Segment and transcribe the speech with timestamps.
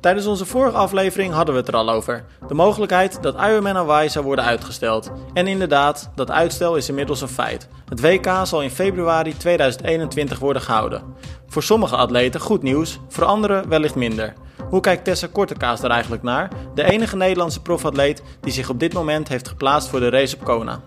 [0.00, 2.24] Tijdens onze vorige aflevering hadden we het er al over.
[2.48, 5.10] De mogelijkheid dat Ironman Hawaii zou worden uitgesteld.
[5.32, 7.68] En inderdaad, dat uitstel is inmiddels een feit.
[7.88, 11.02] Het WK zal in februari 2021 worden gehouden.
[11.46, 14.32] Voor sommige atleten goed nieuws, voor anderen wellicht minder.
[14.68, 16.50] Hoe kijkt Tessa Kortekaas daar eigenlijk naar?
[16.74, 20.44] De enige Nederlandse profatleet die zich op dit moment heeft geplaatst voor de race op
[20.44, 20.80] Kona.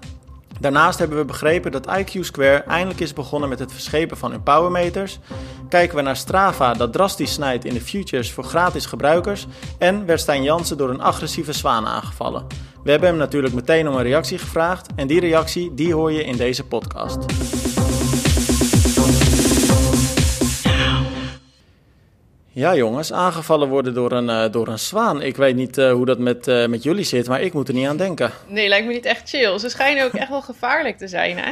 [0.63, 4.43] Daarnaast hebben we begrepen dat IQ Square eindelijk is begonnen met het verschepen van hun
[4.43, 5.19] powermeters.
[5.69, 9.47] Kijken we naar Strava dat drastisch snijdt in de futures voor gratis gebruikers.
[9.77, 12.45] En werd Stijn Jansen door een agressieve zwaan aangevallen.
[12.83, 16.23] We hebben hem natuurlijk meteen om een reactie gevraagd en die reactie die hoor je
[16.23, 17.25] in deze podcast.
[22.55, 25.21] Ja jongens, aangevallen worden door een, uh, door een zwaan.
[25.21, 27.73] Ik weet niet uh, hoe dat met, uh, met jullie zit, maar ik moet er
[27.73, 28.31] niet aan denken.
[28.47, 29.59] Nee, lijkt me niet echt chill.
[29.59, 31.51] Ze schijnen ook echt wel gevaarlijk te zijn, hè?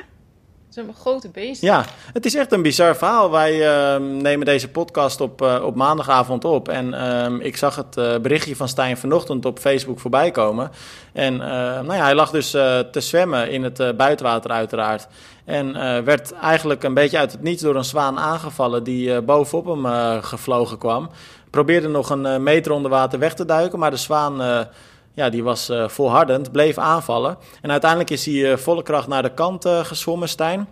[0.76, 1.62] Een grote beest.
[1.62, 3.32] Ja, het is echt een bizar verhaal.
[3.32, 3.58] Wij
[4.00, 6.68] nemen deze podcast op, op maandagavond op.
[6.68, 10.72] En ik zag het berichtje van Stijn vanochtend op Facebook voorbij komen.
[11.14, 15.08] En nou ja, hij lag dus te zwemmen in het buitenwater uiteraard.
[15.46, 15.74] En
[16.06, 19.86] werd eigenlijk een beetje uit het niets door een zwaan aangevallen die bovenop hem
[20.24, 21.10] gevlogen kwam.
[21.50, 24.68] Probeerde nog een meter onder water weg te duiken, maar de zwaan
[25.14, 27.38] ja, die was volhardend, bleef aanvallen.
[27.62, 30.68] En uiteindelijk is hij volle kracht naar de kant gezwommen, Stijn.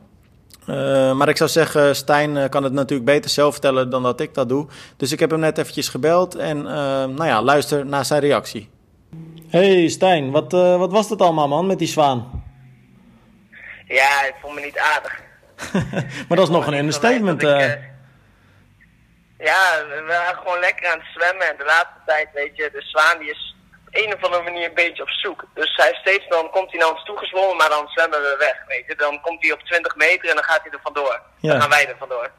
[1.16, 4.50] maar ik zou zeggen, Stijn kan het natuurlijk beter zelf vertellen dan dat ik dat
[4.50, 4.68] doe.
[4.98, 6.62] Dus ik heb hem net eventjes gebeld en
[7.14, 8.70] nou ja, luister naar zijn reactie.
[9.48, 12.44] Hey Stijn, wat, wat was dat allemaal man met die zwaan?
[13.90, 15.22] Ja, ik vond me niet aardig.
[16.28, 17.42] maar dat is nog een understatement.
[17.42, 17.60] Ik, uh...
[19.38, 21.50] ja, we waren gewoon lekker aan het zwemmen.
[21.50, 23.56] En de laatste tijd, weet je, de zwaan die is
[23.92, 25.46] een of andere manier een beetje op zoek.
[25.54, 28.86] Dus hij steeds, dan komt hij naar ons toegezwommen, maar dan zwemmen we weg, weet
[28.88, 28.96] je.
[28.96, 31.22] Dan komt hij op 20 meter en dan gaat hij er vandoor.
[31.40, 31.52] Ja.
[31.52, 32.32] Dan gaan wij er vandoor.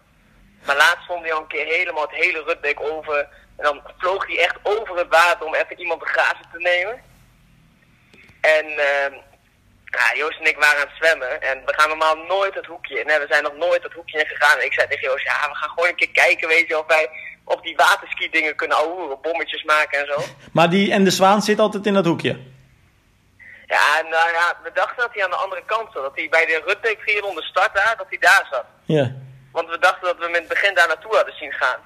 [0.67, 3.19] Maar laatst stond hij al een keer helemaal het hele Rutbeek over.
[3.57, 7.03] En dan vloog hij echt over het water om even iemand de grazen te nemen.
[8.41, 8.67] En...
[8.67, 9.19] Uh,
[9.91, 13.01] ja, Joost en ik waren aan het zwemmen en we gaan normaal nooit het hoekje
[13.01, 13.07] in.
[13.07, 14.59] We zijn nog nooit het hoekje in gegaan.
[14.59, 16.87] En ik zei tegen Joost, ja, we gaan gewoon een keer kijken, weet je, of
[16.87, 17.09] wij
[17.45, 20.21] op die waterski dingen kunnen ouwen, bommetjes maken en zo.
[20.57, 22.39] Maar die, en de zwaan zit altijd in dat hoekje?
[23.67, 26.03] Ja, nou ja, we dachten dat hij aan de andere kant zat.
[26.03, 28.65] Dat hij bij de Rutbeek Triathlon de start daar, dat hij daar zat.
[28.85, 29.13] Ja.
[29.53, 31.81] Want we dachten dat we hem in het begin daar naartoe hadden zien gaan.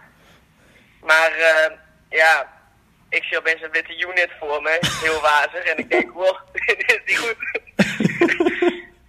[1.01, 1.77] Maar uh,
[2.09, 2.53] ja,
[3.09, 5.65] ik zie opeens een witte unit voor me, heel wazig.
[5.65, 7.37] En ik denk, wow, dit is niet goed.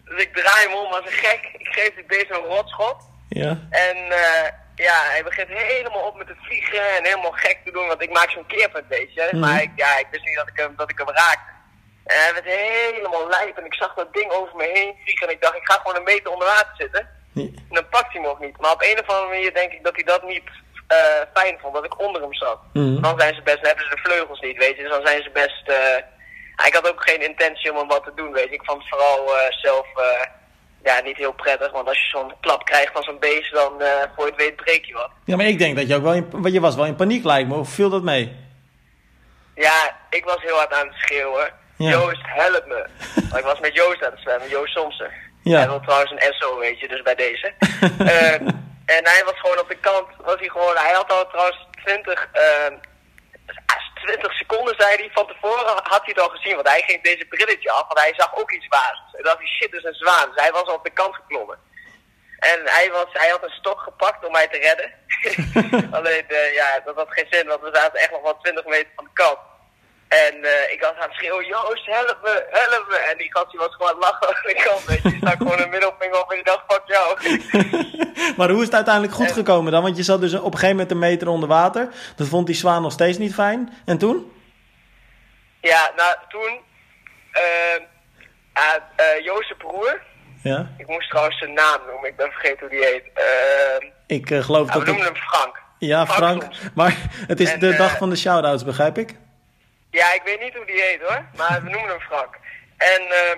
[0.05, 1.49] Dus ik draai hem om als een gek.
[1.57, 3.01] Ik geef die beest een rotschop.
[3.29, 3.59] Ja.
[3.69, 7.87] En uh, ja, hij begint helemaal op met het vliegen en helemaal gek te doen.
[7.87, 9.29] Want ik maak zo'n keerpunt, weet je.
[9.31, 9.39] Mm.
[9.39, 11.53] Maar ik, ja, ik wist niet dat ik hem, dat ik hem raakte.
[12.05, 15.27] En hij werd helemaal lijp en ik zag dat ding over me heen vliegen.
[15.27, 17.09] En ik dacht, ik ga gewoon een meter onder water zitten.
[17.33, 17.41] Ja.
[17.43, 18.57] En dan pakt hij me ook niet.
[18.57, 20.49] Maar op een of andere manier denk ik dat hij dat niet
[20.91, 20.97] uh,
[21.33, 22.59] fijn vond, dat ik onder hem zat.
[22.73, 23.01] Mm.
[23.01, 24.81] Dan zijn ze best, dan hebben ze de vleugels niet, weet je.
[24.81, 25.63] Dus dan zijn ze best...
[25.67, 25.77] Uh,
[26.65, 28.53] ik had ook geen intentie om hem wat te doen, weet je.
[28.53, 29.87] Ik vond het vooral uh, zelf
[30.83, 31.71] ja, niet heel prettig.
[31.71, 33.71] Want als je zo'n klap krijgt van zo'n beest, dan
[34.15, 35.09] voor je het weet breek je wat.
[35.25, 37.49] Ja, maar ik denk dat je ook wel in, je was wel in paniek lijkt
[37.49, 37.55] me.
[37.55, 38.35] Of viel dat mee?
[39.55, 41.53] Ja, ik was heel hard aan het schreeuwen.
[41.77, 41.89] Ja.
[41.89, 42.87] Joost, help me.
[43.39, 45.11] ik was met Joost aan het zwemmen, Joost Somsen.
[45.43, 45.57] Ja.
[45.57, 47.53] Hij wil trouwens een SO, weet je, dus bij deze.
[48.01, 48.33] uh,
[48.95, 52.29] en hij was gewoon op de kant, was hij gewoon, hij had al trouwens 20,
[52.33, 52.77] uh,
[54.05, 57.25] 20 seconden zei hij, van tevoren had hij het al gezien, want hij ging deze
[57.25, 58.99] brilletje af, want hij zag ook iets waars.
[59.13, 60.29] En dacht hij, shit, dat is een zwaan.
[60.29, 61.57] Dus hij was al op de kant geklommen.
[62.39, 64.89] En hij, was, hij had een stok gepakt om mij te redden.
[65.97, 68.91] Alleen, uh, ja, dat had geen zin, want we zaten echt nog wel 20 meter
[68.95, 69.37] van de kant.
[70.07, 72.95] En uh, ik was aan het schreeuwen, Joost, help me, help me.
[72.95, 75.09] En die gast die was gewoon aan het lachen aan de kant, weet je.
[75.09, 77.07] Die stak gewoon een middelvinger op en die dacht, fuck jou.
[78.37, 79.33] maar hoe is het uiteindelijk goed en...
[79.33, 79.81] gekomen dan?
[79.81, 81.89] Want je zat dus op een gegeven moment een meter onder water.
[82.15, 83.73] Dat vond die zwaan nog steeds niet fijn.
[83.85, 84.31] En toen?
[85.61, 86.59] Ja, nou, toen...
[87.33, 87.81] Uh,
[88.57, 90.01] uh, uh, Joost' broer.
[90.43, 90.69] Ja?
[90.77, 93.03] Ik moest trouwens zijn naam noemen, ik ben vergeten hoe die heet.
[93.15, 94.79] Uh, ik geloof nou, dat...
[94.79, 95.61] We noemen hem Frank.
[95.79, 96.43] Ja, Frank.
[96.43, 96.97] Frank maar
[97.27, 99.15] het is en, de dag van de shout-outs, begrijp ik?
[99.99, 102.33] Ja, ik weet niet hoe die heet hoor, maar we noemen hem Frank.
[102.77, 103.35] En uh,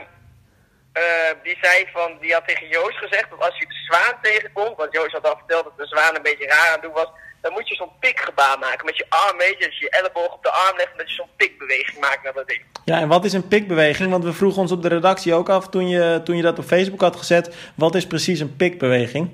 [1.01, 4.77] uh, die zei van, die had tegen Joost gezegd dat als je de zwaan tegenkomt,
[4.77, 7.11] want Joost had al verteld dat de zwaan een beetje raar aan het doen was,
[7.41, 10.33] dan moet je zo'n pikgebaar maken met je arm, weet je, als je je elleboog
[10.33, 12.61] op de arm legt en dat je zo'n pikbeweging maakt naar dat ding.
[12.85, 14.11] Ja, en wat is een pikbeweging?
[14.11, 16.65] Want we vroegen ons op de redactie ook af toen je, toen je dat op
[16.65, 19.29] Facebook had gezet, wat is precies een pikbeweging?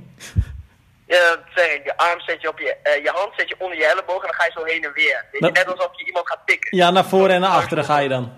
[1.55, 1.83] Zeg ik.
[1.83, 4.27] Je arm zet je op je, uh, je hand zet je onder je elleboog en
[4.27, 5.25] dan ga je zo heen en weer.
[5.31, 6.77] Weet je, net alsof je iemand gaat pikken.
[6.77, 8.33] Ja, naar voren en naar achteren ga je dan.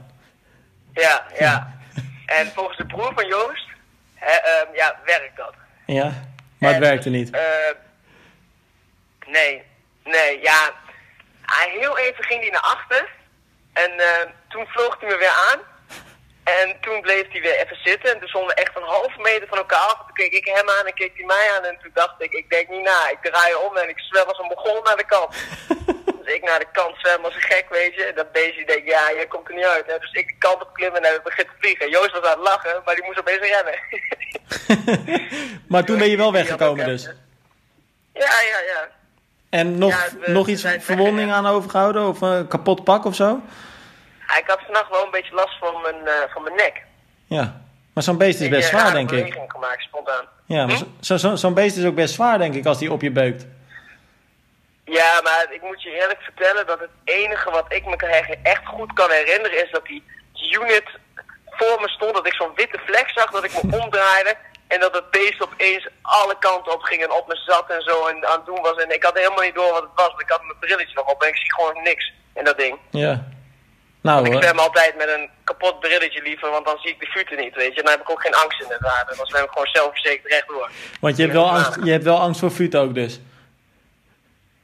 [0.94, 1.78] Ja, ja.
[2.26, 3.68] en volgens de broer van Joost,
[4.22, 5.54] um, ja, werkt dat.
[5.86, 6.04] Ja,
[6.60, 7.36] maar het en, werkte niet.
[7.36, 7.42] Uh,
[9.26, 9.64] nee,
[10.04, 10.74] nee, ja.
[11.80, 13.14] heel even ging hij naar achter.
[13.74, 15.60] En eh, toen vloog hij me weer aan.
[16.46, 18.12] En toen bleef hij weer even zitten.
[18.14, 19.98] En toen stonden we echt een halve meter van elkaar af.
[20.06, 21.64] Toen keek ik hem aan en keek hij mij aan.
[21.64, 23.00] En toen dacht ik, ik denk niet na.
[23.10, 25.32] Ik draai om en ik zwem als een begon naar de kant.
[26.24, 28.04] dus ik naar de kant zwem als een gek, weet je.
[28.04, 29.86] En dat beestje denkt, ja, jij komt er niet uit.
[29.88, 30.00] Hè?
[30.00, 31.90] Dus ik de kant op klimmen en hij begint te vliegen.
[31.90, 33.78] Joost was aan het lachen, maar die moest opeens rennen.
[35.72, 37.04] maar toen ben je wel weggekomen dus?
[38.14, 38.90] Ja, ja, ja.
[39.50, 42.08] En nog, Ja, we- nog iets verwonding aan overgehouden?
[42.08, 43.42] Of een kapot pak of zo?
[44.38, 46.82] Ik had vannacht wel een beetje last van mijn, eh, van mijn nek.
[47.28, 47.62] Ja.
[47.94, 49.18] Maar zo'n beest is Ik, best eh, zwaar, denk ik.
[49.24, 50.26] beweging gemaakt, spontaan.
[50.46, 50.84] Ja, maar Hm?
[51.00, 53.46] zo- zo- zo'n beest is ook best zwaar, denk ik, als die op je beukt.
[54.86, 57.96] Ja, maar ik moet je eerlijk vertellen dat het enige wat ik me
[58.44, 60.04] echt goed kan herinneren is dat die
[60.52, 60.84] unit
[61.46, 62.14] voor me stond.
[62.14, 64.36] Dat ik zo'n witte vlek zag, dat ik me omdraaide.
[64.68, 68.06] En dat het beest opeens alle kanten op ging en op me zat en zo
[68.08, 68.78] en aan het doen was.
[68.84, 71.06] En ik had helemaal niet door wat het was, want ik had mijn brilletje nog
[71.12, 72.78] op en ik zie gewoon niks in dat ding.
[72.90, 73.24] Ja.
[74.10, 77.38] Nou, Ik zwem altijd met een kapot brilletje liever, want dan zie ik de futen
[77.38, 77.82] niet, weet je.
[77.82, 79.16] Dan heb ik ook geen angst in het water.
[79.18, 80.70] Dan zwem ik gewoon zelfverzekerd rechtdoor.
[81.00, 83.20] want je hebt, wel angst, je hebt wel angst voor fut ook dus.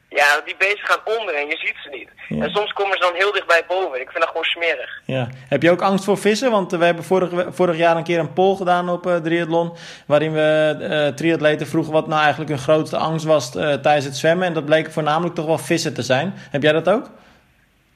[0.10, 2.10] Ja, die beesten gaan onder en je ziet ze niet.
[2.30, 2.44] Ja.
[2.44, 4.02] En soms komen ze dan heel dichtbij boven.
[4.02, 5.02] Ik vind dat gewoon smerig.
[5.06, 5.30] Ja.
[5.48, 6.52] Heb je ook angst voor vissen?
[6.52, 9.78] Want eh, we hebben vorig, vorig jaar een keer een poll gedaan op eh triathlon.
[10.08, 14.48] Waarin we eh triatleten vroegen wat nou eigenlijk hun grootste angst was tijdens het zwemmen.
[14.48, 16.34] En dat bleek voornamelijk toch wel vissen te zijn.
[16.36, 17.10] Heb jij dat ook?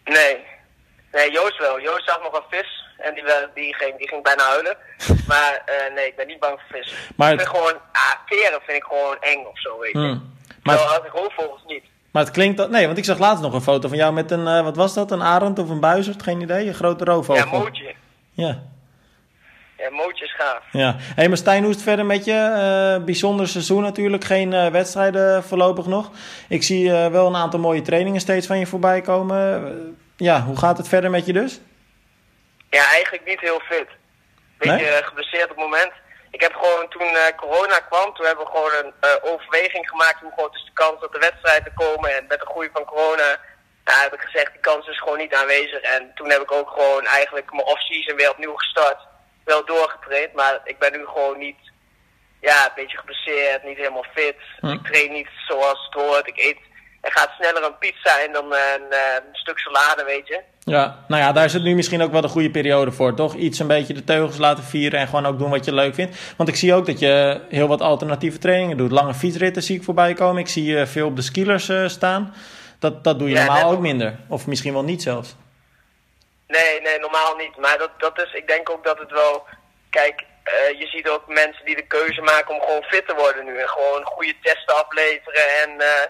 [0.04, 0.54] Nee.
[1.18, 1.82] Nee, Joost wel.
[1.82, 2.84] Joost zag nog een vis.
[2.98, 3.24] En die,
[3.54, 4.76] die, ging, die ging bijna huilen.
[5.32, 6.98] Maar eh, nee, ik ben niet bang voor vissen.
[7.16, 9.98] Maar ik het- vind gewoon, ah, veren vind ik gewoon eng of zo, weet je.
[9.98, 10.34] Hmm.
[10.64, 11.84] Maar, het, als ik roofvogels niet.
[12.12, 12.70] maar het klinkt dat.
[12.70, 14.48] Nee, want ik zag laatst nog een foto van jou met een.
[14.48, 15.12] eh, wat was dat?
[15.12, 16.24] Een arend of een buizerd?
[16.24, 16.68] Geen idee.
[16.68, 17.46] Een grote roofvogel.
[17.52, 17.94] Ja, mootje.
[18.32, 18.64] Ja.
[19.78, 20.64] Ja, mootje is gaaf.
[20.72, 20.96] Ja.
[21.00, 22.34] Hé, maar Stijn, hoe is het verder met je?
[22.98, 24.24] Eh, bijzonder seizoen natuurlijk.
[24.24, 26.12] Geen wedstrijden voorlopig nog.
[26.50, 29.98] Ik zie wel een aantal mooie trainingen steeds van je voorbij komen.
[30.18, 31.60] Ja, hoe gaat het verder met je dus?
[32.70, 33.88] Ja, eigenlijk niet heel fit.
[34.58, 34.90] Beetje Nee?
[34.90, 35.92] eh, geblesseerd op het moment.
[36.32, 40.20] Ik heb gewoon toen eh, corona kwam, toen hebben we gewoon een eh, overweging gemaakt
[40.22, 42.16] hoe groot is de kans dat de wedstrijden komen.
[42.18, 43.38] En met de groei van corona
[43.84, 45.82] heb ik gezegd, die kans is gewoon niet aanwezig.
[45.82, 49.00] En toen heb ik ook gewoon eigenlijk mijn off-season weer opnieuw gestart.
[49.44, 51.58] Wel doorgetraind, maar ik ben nu gewoon niet,
[52.42, 54.36] ja, een beetje geblesseerd, niet helemaal fit.
[54.60, 54.68] Hm.
[54.68, 56.28] Ik train niet zoals het hoort.
[56.28, 56.58] Ik eet,
[57.06, 60.42] er gaat sneller een pizza en dan eh, een, eh, een stuk salade, weet je.
[60.60, 63.36] Ja, nou ja, daar is het nu misschien ook wel de goede periode voor, toch?
[63.36, 66.18] Iets een beetje de teugels laten vieren en gewoon ook doen wat je leuk vindt.
[66.38, 68.92] Want ik zie ook dat je heel wat alternatieve trainingen doet.
[68.92, 70.42] Lange fietsritten zie ik voorbij komen.
[70.42, 72.34] Ik zie je veel op de skillers eh, staan.
[72.80, 74.20] Dat, dat doe je Ja, normaal ook minder.
[74.30, 75.36] Of misschien wel niet zelfs.
[76.48, 77.58] Nee, nee, normaal niet.
[77.58, 79.44] Maar dat, dat is, ik denk ook dat het wel.
[79.90, 83.46] Kijk, eh, je ziet ook mensen die de keuze maken om gewoon fit te worden
[83.46, 83.58] nu.
[83.58, 86.10] En gewoon goede testen afleveren en eh,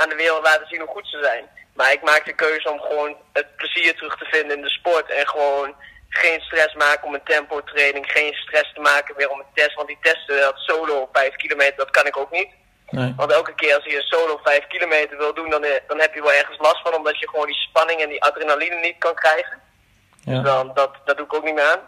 [0.00, 1.44] aan de wereld laten zien hoe goed ze zijn.
[1.74, 5.10] Maar ik maak de keuze om gewoon het plezier terug te vinden in de sport.
[5.10, 5.74] En gewoon
[6.08, 8.10] geen stress maken om een tempo training.
[8.10, 9.74] Geen stress te maken weer om een test.
[9.74, 12.48] Want die testen, dat solo 5 kilometer, dat kan ik ook niet.
[12.90, 13.12] Nee.
[13.16, 16.14] Want elke keer als je een solo 5 kilometer wil doen, dan, eh, dan heb
[16.14, 16.94] je wel ergens last van.
[16.94, 19.60] Omdat je gewoon die spanning en die adrenaline niet kan krijgen.
[20.24, 20.42] Ja.
[20.42, 21.80] Dan, dat, dat doe ik ook niet meer aan.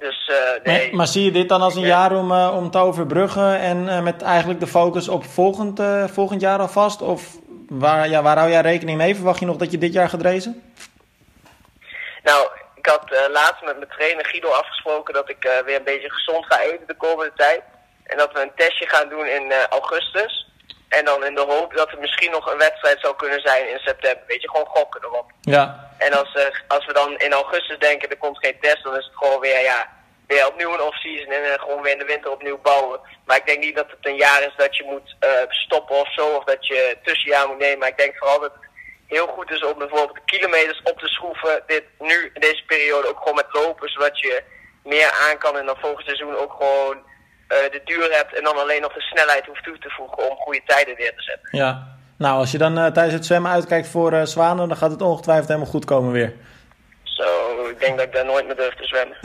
[0.00, 0.86] Dus eh, nee.
[0.86, 1.86] Maar, maar zie je dit dan als een Ja.
[1.86, 5.80] jaar om, eh, om te overbruggen en eh, met eigenlijk de focus op volgend,
[6.12, 7.02] volgend jaar alvast?
[7.02, 7.22] Of
[7.68, 9.14] waar, ja, waar hou jij rekening mee?
[9.14, 10.72] Verwacht je nog dat je dit jaar gaat racen?
[12.22, 16.44] Nou, ik had laatst met mijn trainer Guido afgesproken dat ik weer een beetje gezond
[16.46, 17.62] ga eten de komende tijd.
[18.04, 20.48] En dat we een testje gaan doen in augustus.
[20.88, 23.78] En dan in de hoop dat er misschien nog een wedstrijd zou kunnen zijn in
[23.78, 24.22] september.
[24.26, 25.30] Weet je, gewoon gokken erop.
[25.40, 29.04] Ja, En als, als we dan in augustus denken er komt geen test, dan is
[29.04, 29.88] het gewoon weer, ja,
[30.32, 33.00] weer opnieuw een off-season en eh, gewoon weer in de winter opnieuw bouwen.
[33.26, 36.12] Maar ik denk niet dat het een jaar is dat je moet eh, stoppen of
[36.12, 37.78] zo, of dat je tussenjaar moet nemen.
[37.78, 38.68] Maar ik denk vooral dat het
[39.06, 43.08] heel goed is om bijvoorbeeld de kilometers op te schroeven, dit nu in deze periode
[43.08, 44.42] ook gewoon met lopen, zodat je
[44.84, 46.96] meer aan kan en dan volgend seizoen ook gewoon
[47.48, 50.36] eh, de duur hebt en dan alleen nog de snelheid hoeft toe te voegen om
[50.36, 51.48] goede tijden weer te zetten.
[51.50, 51.98] ja.
[52.16, 55.70] Nou, als je dan tijdens het zwemmen uitkijkt voor zwanen, dan gaat het ongetwijfeld helemaal
[55.70, 56.32] goed komen weer.
[57.80, 59.16] Ik denk dat ik daar nooit meer durf te zwemmen.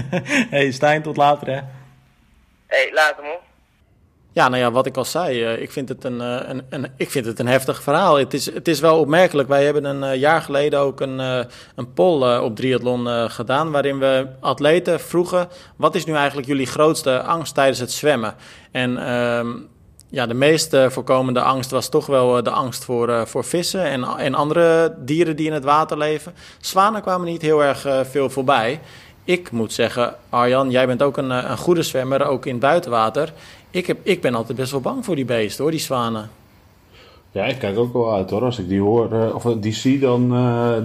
[0.56, 1.54] hey Stijn, tot later hè.
[1.54, 1.62] Hé,
[2.66, 3.36] hey, later man.
[4.32, 6.92] Ja, nou ja, wat ik al zei, eh, ik, vind het een, eh, een, een,
[6.96, 8.18] ik vind het een heftig verhaal.
[8.18, 9.48] Het is, het is wel opmerkelijk.
[9.48, 11.40] Wij hebben een eh, jaar geleden ook een, eh,
[11.74, 13.70] een poll op triathlon eh, gedaan...
[13.70, 15.48] waarin we atleten vroegen...
[15.76, 18.34] wat is nu eigenlijk jullie grootste angst tijdens het zwemmen?
[18.70, 19.48] En ehm,
[20.10, 23.44] ja, de meest eh, voorkomende angst was toch wel eh, de angst voor, eh, voor
[23.44, 23.84] vissen...
[23.84, 26.32] En, en andere dieren die in het water leven.
[26.60, 28.80] Zwanen kwamen niet heel erg veel voorbij...
[29.24, 33.32] Ik moet zeggen, Arjan, jij bent ook een, een goede zwemmer, ook in het buitenwater.
[33.70, 36.30] Ik, heb, ik ben altijd best wel bang voor die beesten, hoor, die zwanen.
[37.30, 38.42] Ja, ik kijk ook wel uit hoor.
[38.42, 40.28] Als ik die hoor, of die zie, dan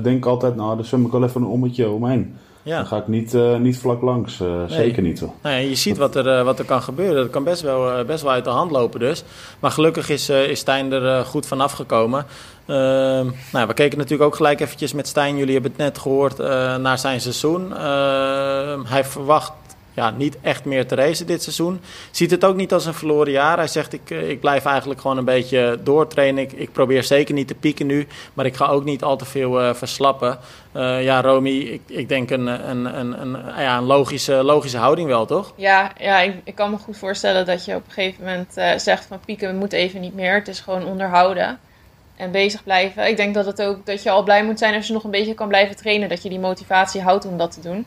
[0.04, 2.36] denk ik altijd, nou, dan zwem ik wel even een ommetje omheen.
[2.66, 2.78] Ja.
[2.78, 4.68] Dan ga ik niet, uh, niet vlak langs, nee.
[4.68, 5.20] zeker niet.
[5.20, 5.34] Hoor.
[5.44, 7.16] Nee, je ziet wat er, wat er kan gebeuren.
[7.16, 9.24] Dat kan best wel, best wel uit de hand lopen dus.
[9.60, 12.26] Maar gelukkig is, is Stijn er goed vanaf gekomen.
[12.66, 15.38] Ehm, nou, we keken natuurlijk ook gelijk eventjes met Stijn.
[15.38, 16.38] Jullie hebben het net gehoord
[16.78, 17.78] naar zijn seizoen.
[17.78, 19.52] Ehm, hij verwacht
[19.96, 21.82] ja, niet echt meer te racen dit seizoen.
[22.12, 23.58] Ziet het ook niet als een verloren jaar.
[23.58, 26.44] Hij zegt, ik, eh, ik blijf eigenlijk gewoon een beetje doortrainen.
[26.44, 29.26] Ik, ik probeer zeker niet te pieken nu, maar ik ga ook niet al te
[29.26, 30.38] veel uh, verslappen.
[30.74, 35.08] Uh, ja, Romy, ik, ik denk een, een, een, een, ja, een logische, logische houding
[35.08, 35.54] wel, toch?
[35.56, 39.06] Ja, ja ik, ik kan me goed voorstellen dat je op een gegeven moment zegt
[39.06, 40.34] van pieken moet even niet meer.
[40.34, 41.60] Het is gewoon onderhouden
[42.16, 43.08] en bezig blijven.
[43.08, 45.12] Ik denk dat, het ook, dat je al blij moet zijn als je nog een
[45.12, 46.10] beetje kan blijven trainen.
[46.10, 47.86] Dat je die motivatie houdt om dat te doen.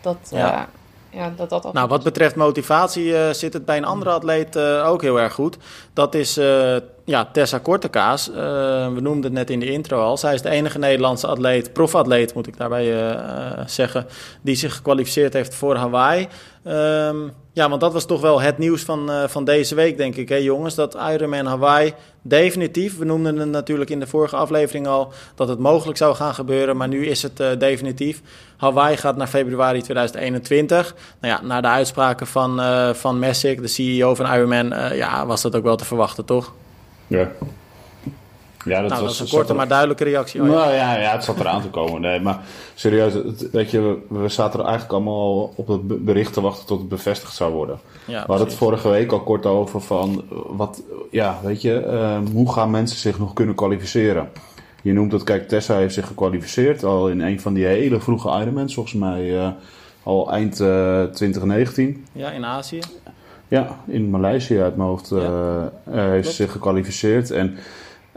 [0.00, 0.68] Dat, ja
[1.10, 4.88] ja, dat dat nou, wat betreft motivatie uh, zit het bij een andere atleet uh,
[4.88, 5.56] ook heel erg goed.
[5.92, 8.26] Dat is uh, ja, Tessa Kortekaas.
[8.26, 10.16] we noemden het net in de intro al.
[10.16, 13.16] Zij is de enige Nederlandse atleet, profatleet moet ik daarbij
[13.66, 14.06] zeggen,
[14.40, 16.28] die zich gekwalificeerd heeft voor Hawaii.
[16.68, 20.16] Um, ja, want dat was toch wel het nieuws van, uh, van deze week, denk
[20.16, 20.74] ik, hè, jongens.
[20.74, 25.58] Dat Ironman Hawaii definitief, we noemden het natuurlijk in de vorige aflevering al, dat het
[25.58, 28.22] mogelijk zou gaan gebeuren, maar nu is het uh, definitief.
[28.56, 30.94] Hawaii gaat naar februari 2021.
[31.20, 35.42] Nou ja, na de uitspraken van, uh, van Messick, de CEO van Ironman, ja, was
[35.42, 36.52] dat ook wel te verwachten, toch?
[37.06, 37.30] Ja.
[38.64, 40.42] Ja, dat, nou, was, dat is een korte maar duidelijke reactie.
[40.42, 42.00] Oh, nou ja, ja, het zat eraan te komen.
[42.00, 42.40] Nee, maar
[42.74, 43.12] serieus,
[43.52, 47.34] weet je, we, zaten er eigenlijk allemaal op het bericht te wachten tot het bevestigd
[47.34, 47.78] zou worden.
[48.04, 52.32] Ja, we hadden het vorige week al kort over van, wat, ja, weet je, uh,
[52.32, 54.28] hoe gaan mensen zich nog kunnen kwalificeren?
[54.82, 58.40] Je noemt het, kijk, Tessa heeft zich gekwalificeerd al in een van die hele vroege
[58.40, 59.48] Ironmans, volgens mij uh,
[60.02, 62.06] al eind uh, eh, 2019.
[62.12, 62.78] Ja, in Azië.
[63.48, 67.30] Ja, in Maleisië uit mijn hoofd ja, heeft ze zich gekwalificeerd.
[67.30, 67.56] En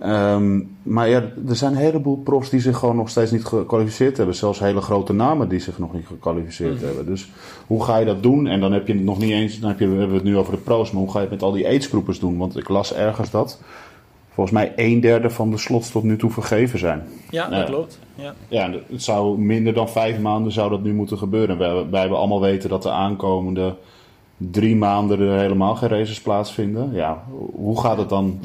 [0.06, 4.18] Um, maar ja, er zijn een heleboel profs die zich gewoon nog steeds niet gekwalificeerd
[4.18, 4.36] hebben.
[4.36, 6.86] Zelfs hele grote namen die zich nog niet gekwalificeerd mhm.
[6.86, 7.06] hebben.
[7.06, 7.32] Dus
[7.68, 8.48] hoe ga je dat doen?
[8.48, 10.24] En dan heb je het nog niet eens, dan heb je, we hebben we het
[10.24, 12.38] nu over de pro's, maar hoe ga je het met al die aidsgroepers doen?
[12.38, 13.62] Want ik las ergens dat
[14.34, 17.04] volgens mij een derde van de slots tot nu toe vergeven zijn.
[17.30, 18.00] Ja, dat klopt.
[18.16, 18.34] Ja.
[18.48, 21.58] ja, het zou minder dan vijf maanden zou dat nu moeten gebeuren.
[21.58, 23.76] Wij, wij hebben allemaal weten dat de aankomende
[24.38, 26.94] drie maanden er helemaal geen races plaatsvinden.
[26.94, 27.24] Ja,
[27.56, 28.40] hoe gaat het dan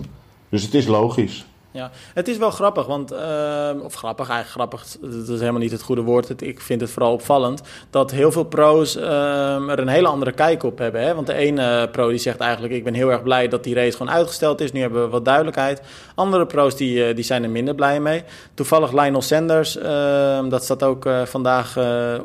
[0.49, 1.45] dus het is logisch.
[1.76, 5.71] Ja, het is wel grappig, want, uh, of grappig, eigenlijk grappig, dat is helemaal niet
[5.71, 6.42] het goede woord.
[6.42, 10.62] ik vind het vooral opvallend dat heel veel pro's uh, er een hele andere kijk
[10.62, 11.00] op hebben.
[11.00, 11.14] Hè?
[11.14, 13.97] Want de ene pro die zegt eigenlijk, ik ben heel erg blij dat die race
[13.97, 14.73] gewoon uitgesteld is.
[14.73, 15.80] Nu hebben we wat duidelijkheid.
[16.14, 18.23] Andere pro's die, eh, die zijn er minder blij mee.
[18.54, 21.78] Toevallig Lionel Sanders, ehm, dat staat ook eh, vandaag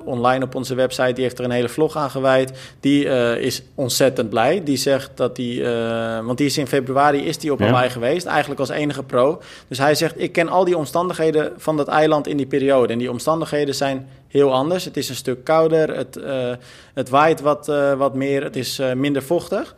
[0.06, 2.74] online op onze website, die heeft er een hele vlog aan gewijd.
[2.80, 3.06] Die
[3.40, 4.64] is ontzettend blij.
[4.64, 5.64] Die zegt dat die,
[6.24, 9.41] want die is in februari is die op Hawaii geweest, eigenlijk als enige pro.
[9.68, 12.94] Dus hij zegt, ik ken al die omstandigheden van dat eiland in die periode.
[12.94, 14.86] En die omstandigheden zijn heel anders.
[14.86, 16.52] Het is een stuk kouder, het, uh,
[16.94, 19.76] het waait wat, uh, wat meer, het is uh, minder vochtig.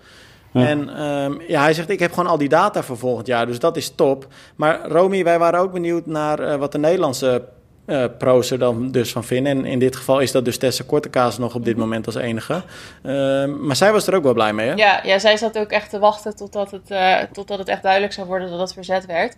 [0.51, 0.67] Ja.
[0.67, 3.59] En um, ja, hij zegt, ik heb gewoon al die data voor volgend jaar, dus
[3.59, 4.27] dat is top.
[4.55, 7.41] Maar Romy, wij waren ook benieuwd naar wat de Nederlandse
[7.85, 9.57] uh, pro's er dan dus van vinden.
[9.57, 11.83] En in dit geval is dat dus Tessa Kortekaas nog op dit mhm.
[11.83, 12.53] moment als enige.
[12.53, 14.73] Uh, maar zij was er ook wel blij mee, hè?
[14.73, 18.13] Ja, ja zij zat ook echt te wachten totdat het, uh, totdat het echt duidelijk
[18.13, 19.35] zou worden dat het verzet werd.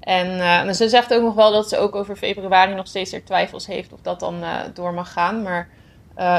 [0.00, 3.66] En ze zegt ook nog wel dat ze ook over februari nog steeds er twijfels
[3.66, 4.34] heeft of dat dan
[4.74, 5.42] door mag gaan.
[5.42, 5.68] Maar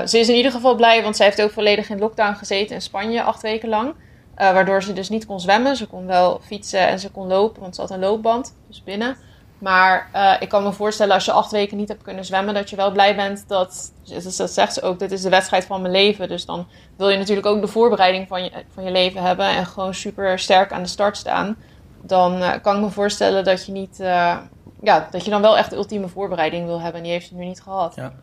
[0.07, 2.81] ze is in ieder geval blij, want zij heeft ook volledig in lockdown gezeten in
[2.81, 3.93] Spanje acht weken lang.
[4.35, 5.75] waardoor ze dus niet kon zwemmen.
[5.75, 9.17] Ze kon wel fietsen en ze kon lopen, want ze had een loopband, dus binnen.
[9.59, 12.69] Maar uh, ik kan me voorstellen als je acht weken niet hebt kunnen zwemmen, dat
[12.69, 15.81] je wel blij bent dat, dus dat zegt ze ook, dit is de wedstrijd van
[15.81, 16.27] mijn leven.
[16.27, 19.65] Dus dan wil je natuurlijk ook de voorbereiding van je, van je leven hebben en
[19.65, 21.55] gewoon super sterk aan de start staan.
[22.01, 24.37] Dan uh, kan ik me voorstellen dat je niet, uh,
[24.81, 26.97] ja, dat je dan wel echt de ultieme voorbereiding wil hebben.
[26.97, 27.95] En die heeft ze nu niet gehad.
[27.95, 28.13] Ja.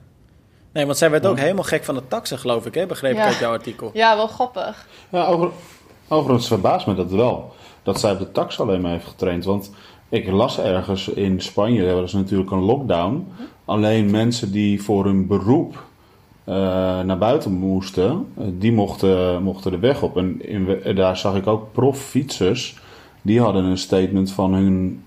[0.73, 2.87] Nee, want zij werd ook helemaal gek van de taxen, geloof ik, hè?
[2.87, 3.91] begreep ik uit jouw artikel.
[3.93, 4.87] Ja, wel grappig.
[5.09, 5.51] Ja, over,
[6.09, 7.55] overigens verbaast me dat wel.
[7.83, 9.45] Dat zij op de tax alleen maar heeft getraind.
[9.45, 9.71] Want
[10.09, 13.27] ik las ergens in Spanje, dat was natuurlijk een lockdown.
[13.65, 15.85] Alleen mensen die voor hun beroep
[16.49, 16.55] uh,
[17.01, 20.17] naar buiten moesten, uh, die mochten, mochten de weg op.
[20.17, 22.79] En in, daar zag ik ook proffietsers,
[23.23, 25.03] die hadden een statement van hun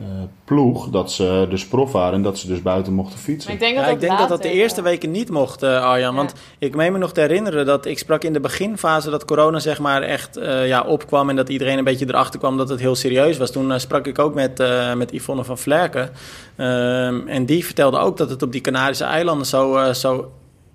[0.00, 3.52] uh, uh, ploeg dat ze dus prof waren en dat ze dus buiten mochten fietsen.
[3.52, 5.84] ik denk dat, ja, dat, ik denk dat, dat de eerste weken niet mocht, uh,
[5.84, 6.14] Arjan.
[6.14, 9.58] Want ik meen me nog te herinneren dat ik sprak in de beginfase dat corona
[9.58, 12.80] zeg maar echt uh, ja, opkwam en dat iedereen een beetje erachter kwam dat het
[12.80, 13.50] heel serieus was.
[13.50, 14.62] Toen sprak ik ook met,
[14.96, 16.10] met Yvonne van Vlerken
[16.56, 20.32] ehm, en die vertelde ook dat het op die Canarische eilanden zo, zo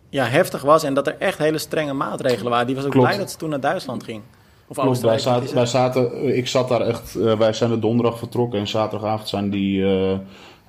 [0.10, 2.68] ja, heftig was en dat er echt hele strenge maatregelen waren.
[2.68, 4.22] Die was ook blij dat ze toen naar Duitsland ging.
[4.70, 8.18] Of Klopt, wij zaten, wij zaten, ik zat daar echt, eh, wij zijn er donderdag
[8.18, 10.12] vertrokken en zaterdagavond zijn die eh,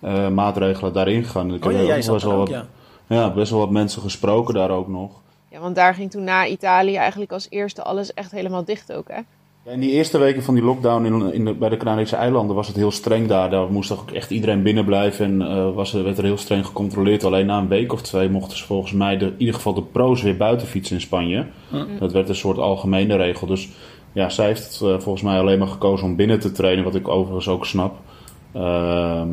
[0.01, 1.55] eh, maatregelen daarin gegaan.
[1.55, 2.67] Ik Oh ja, heb zat best wel ook, wat, ja.
[3.09, 5.11] ja, best wel wat mensen gesproken daar ook nog.
[5.51, 9.09] Ja, want daar ging toen na Italië eigenlijk als eerste alles echt helemaal dicht ook,
[9.09, 9.21] hè?
[9.65, 12.57] Ja, in die eerste weken van die lockdown in, in de, bij de Canarische eilanden
[12.57, 13.51] was het heel streng daar.
[13.51, 16.67] Daar moest ook echt iedereen binnen blijven en eh, was, er- werd er heel streng
[16.67, 17.25] gecontroleerd.
[17.25, 19.83] Alleen na een week of twee mochten ze volgens mij de, in ieder geval de
[19.83, 21.47] pro's weer buiten fietsen in Spanje.
[21.99, 23.47] Dat werd een soort algemene regel.
[23.47, 23.69] Dus
[24.13, 26.95] ja, zij heeft het, eh, volgens mij alleen maar gekozen om binnen te trainen, wat
[26.95, 27.97] ik overigens ook snap.
[28.55, 29.29] Ehm,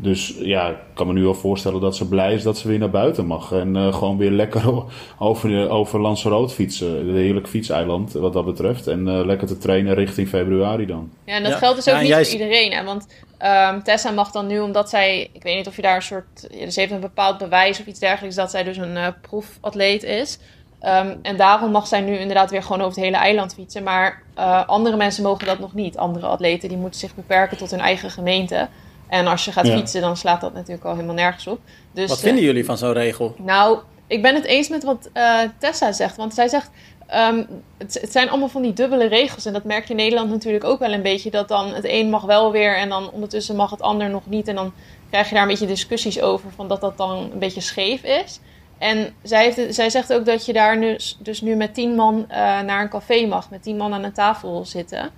[0.00, 2.78] dus ja, ik kan me nu wel voorstellen dat ze blij is dat ze weer
[2.78, 3.52] naar buiten mag.
[3.52, 4.62] En eh, gewoon weer lekker
[5.18, 7.08] over, over Lanzarote fietsen.
[7.08, 8.86] Een heerlijk fietseiland wat dat betreft.
[8.86, 11.10] En eh, lekker te trainen richting februari dan.
[11.24, 11.58] Ja, en dat Ja.
[11.58, 12.72] geldt dus ook niet voor iedereen.
[12.72, 12.84] Hè?
[12.84, 13.06] Want
[13.38, 16.48] ehm, Tessa mag dan nu, omdat zij, ik weet niet of je daar een soort,
[16.50, 20.02] ja, ze heeft een bepaald bewijs of iets dergelijks, dat zij dus een eh, proefatleet
[20.02, 20.38] is.
[20.80, 23.82] Ehm, en daarom mag zij nu inderdaad weer gewoon over het hele eiland fietsen.
[23.82, 25.96] Maar eh, andere mensen mogen dat nog niet.
[25.96, 28.68] Andere atleten die moeten zich beperken tot hun eigen gemeente.
[29.08, 29.76] En als je gaat Ja.
[29.76, 31.60] fietsen, dan slaat dat natuurlijk al helemaal nergens op.
[31.92, 33.34] Dus, Wat eh, vinden jullie van zo'n regel?
[33.38, 36.16] nou, ik ben het eens met wat eh, Tessa zegt.
[36.16, 36.70] Want zij zegt,
[37.06, 37.42] ehm,
[37.78, 39.46] het, het zijn allemaal van die dubbele regels.
[39.46, 41.30] En dat merk je in Nederland natuurlijk ook wel een beetje.
[41.30, 44.48] Dat dan het een mag wel weer en dan ondertussen mag het ander nog niet.
[44.48, 44.72] En dan
[45.10, 48.40] krijg je daar een beetje discussies over van dat dat dan een beetje scheef is.
[48.78, 51.94] En zij, heeft, het- zij zegt ook dat je daar dus, dus nu met tien
[51.94, 53.50] man eh, naar een café mag.
[53.50, 55.10] Met tien man aan een tafel zitten.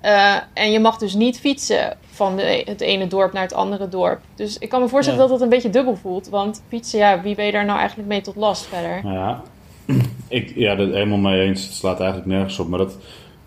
[0.00, 3.88] Eh, en je mag dus niet fietsen van de, het ene dorp naar het andere
[3.88, 4.20] dorp.
[4.34, 5.26] Dus ik kan me voorstellen Ja.
[5.26, 6.28] dat dat een beetje dubbel voelt.
[6.28, 9.12] Want fietsen, ja, wie ben je daar nou eigenlijk mee tot last verder?
[9.12, 9.42] Ja,
[10.28, 11.62] ik, ja, dat helemaal mee eens.
[11.64, 12.68] Het slaat eigenlijk nergens op.
[12.68, 12.96] Maar dat,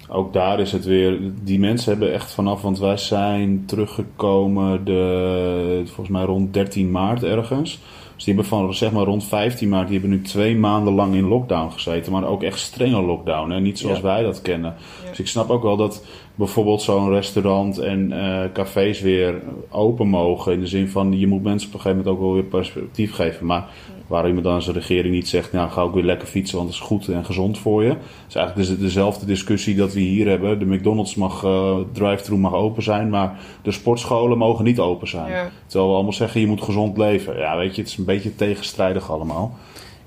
[0.10, 1.20] ook daar is het weer.
[1.44, 7.24] Die mensen hebben echt vanaf, want wij zijn teruggekomen de, volgens mij rond 13 maart
[7.24, 7.80] ergens.
[8.20, 11.16] Dus die hebben van zeg maar rond 15 maart, die hebben nu twee maanden lang
[11.16, 12.12] in lockdown gezeten.
[12.12, 13.50] Maar ook echt strenge lockdown.
[13.50, 13.60] Hè?
[13.60, 14.04] Niet zoals Ja.
[14.04, 14.76] wij dat kennen.
[15.04, 15.10] Ja.
[15.10, 20.54] Dus ik snap ook wel dat bijvoorbeeld zo'n restaurant en eh, cafés weer open mogen.
[20.54, 23.14] In de zin van je moet mensen op een gegeven moment ook wel weer perspectief
[23.14, 23.46] geven.
[23.46, 23.68] Maar
[24.10, 26.80] waarom je dan als regering niet zegt, nou ga ook weer lekker fietsen, want dat
[26.80, 27.90] is goed en gezond voor je.
[27.90, 30.60] Het is eigenlijk dus dezelfde discussie dat we hier hebben.
[30.60, 35.32] De McDonald's mag, eh drive-thru mag open zijn, maar de sportscholen mogen niet open zijn.
[35.32, 35.50] Ja.
[35.66, 37.38] Terwijl we allemaal zeggen, je moet gezond leven.
[37.38, 39.58] Ja, weet je, het is een beetje tegenstrijdig allemaal.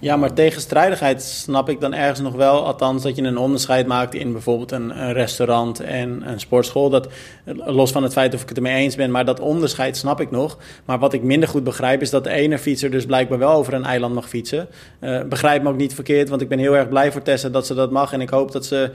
[0.03, 2.67] Ja, maar tegenstrijdigheid snap ik dan ergens nog wel.
[2.67, 6.91] Althans, dat je een onderscheid maakt in bijvoorbeeld een, restaurant en een sportschool.
[6.91, 7.09] Dat,
[7.55, 10.31] los van het feit of ik het ermee eens ben, maar dat onderscheid snap ik
[10.31, 10.59] nog.
[10.85, 13.75] Maar wat ik minder goed begrijp is dat de ene fietser dus blijkbaar wel over
[13.75, 14.69] een eiland mag fietsen.
[14.99, 17.67] Eh, begrijp me ook niet verkeerd, want ik ben heel erg blij voor Tessa dat
[17.67, 18.13] ze dat mag.
[18.13, 18.91] En ik hoop dat ze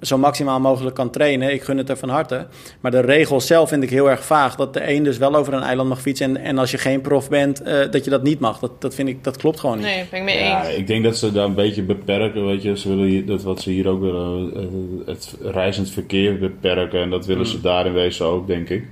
[0.00, 1.52] zo maximaal mogelijk kan trainen.
[1.52, 2.46] Ik gun het er van harte.
[2.80, 4.56] Maar de regel zelf vind ik heel erg vaag.
[4.56, 6.36] Dat de een dus wel over een eiland mag fietsen.
[6.36, 8.58] En, en als je geen prof bent, eh, dat je dat niet mag.
[8.58, 9.86] Dat, dat vind ik, dat klopt gewoon niet.
[9.86, 10.76] Nee, ben ik mee Ja, eens.
[10.76, 12.46] ik denk dat ze daar een beetje beperken.
[12.46, 14.62] Weet je, ze willen hier, dat wat ze hier ook willen, eh,
[15.06, 17.00] het reizend verkeer beperken.
[17.00, 18.84] En dat willen ze daar in wezen ook, denk ik.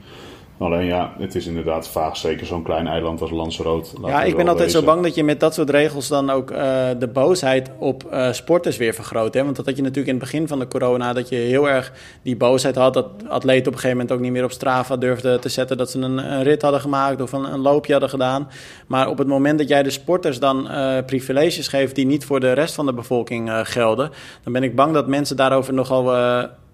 [0.59, 2.17] Alleen ja, het is inderdaad vaag.
[2.17, 3.91] Zeker zo'n klein eiland als Lanzarote.
[4.05, 6.89] Ja, ik ben altijd zo bang dat je met dat soort regels dan ook eh,
[6.99, 9.35] de boosheid op eh, sporters weer vergroot.
[9.35, 9.45] Hè?
[9.45, 11.93] Want dat had je natuurlijk in het begin van de corona, dat je heel erg
[12.23, 12.95] die boosheid had.
[12.95, 15.91] Dat atleten op een gegeven moment ook niet meer op Strava durfden te zetten dat
[15.91, 18.49] ze een, een rit hadden gemaakt of een, een loopje hadden gedaan.
[18.87, 22.41] Maar op het moment dat jij de sporters dan eh, privileges geeft die niet voor
[22.41, 24.11] de rest van de bevolking gelden,
[24.43, 26.05] dan ben ik bang dat mensen daarover nogal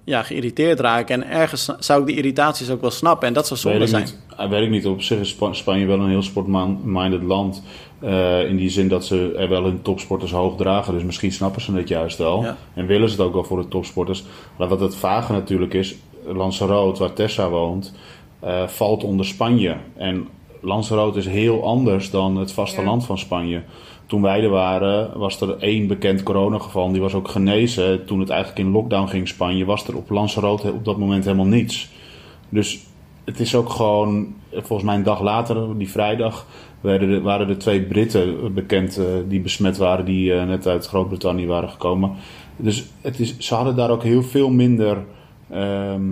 [0.05, 1.23] ja, geïrriteerd raken.
[1.23, 3.29] En ergens zou ik die irritaties ook wel snappen.
[3.29, 4.03] En dat zou zonde Weet zijn.
[4.03, 4.87] niet, weet ik niet.
[4.87, 7.63] Op zich is Spa- Spanje wel een heel sportminded land.
[8.01, 10.95] Eh, in die zin dat ze er wel hun topsporters hoog dragen.
[10.95, 12.43] Dus misschien snappen ze het juist wel.
[12.43, 12.57] Ja.
[12.75, 14.25] En willen ze het ook wel voor de topsporters.
[14.59, 15.95] Maar wat het vage natuurlijk is.
[16.27, 17.95] Lanzarote, waar Tessa woont,
[18.41, 19.77] eh, valt onder Spanje.
[19.97, 20.29] En
[20.61, 23.63] Lanzarote is heel anders dan het vasteland van Spanje.
[24.13, 26.93] Toen wij er waren, was er één bekend coronageval.
[26.93, 28.05] Die was ook genezen.
[28.05, 31.25] Toen het eigenlijk in lockdown ging in Spanje, was er op Lanzarote op dat moment
[31.25, 31.91] helemaal niets.
[32.49, 32.81] Dus
[33.25, 36.47] het is ook gewoon, volgens mij een dag later, die vrijdag,
[36.81, 40.87] werden er, waren er twee Britten bekend eh, die besmet waren, die eh, net uit
[40.87, 42.13] Groot-Brittannië waren gekomen.
[42.57, 45.05] Dus het is, ze hadden daar ook heel veel minder
[45.51, 46.03] ehm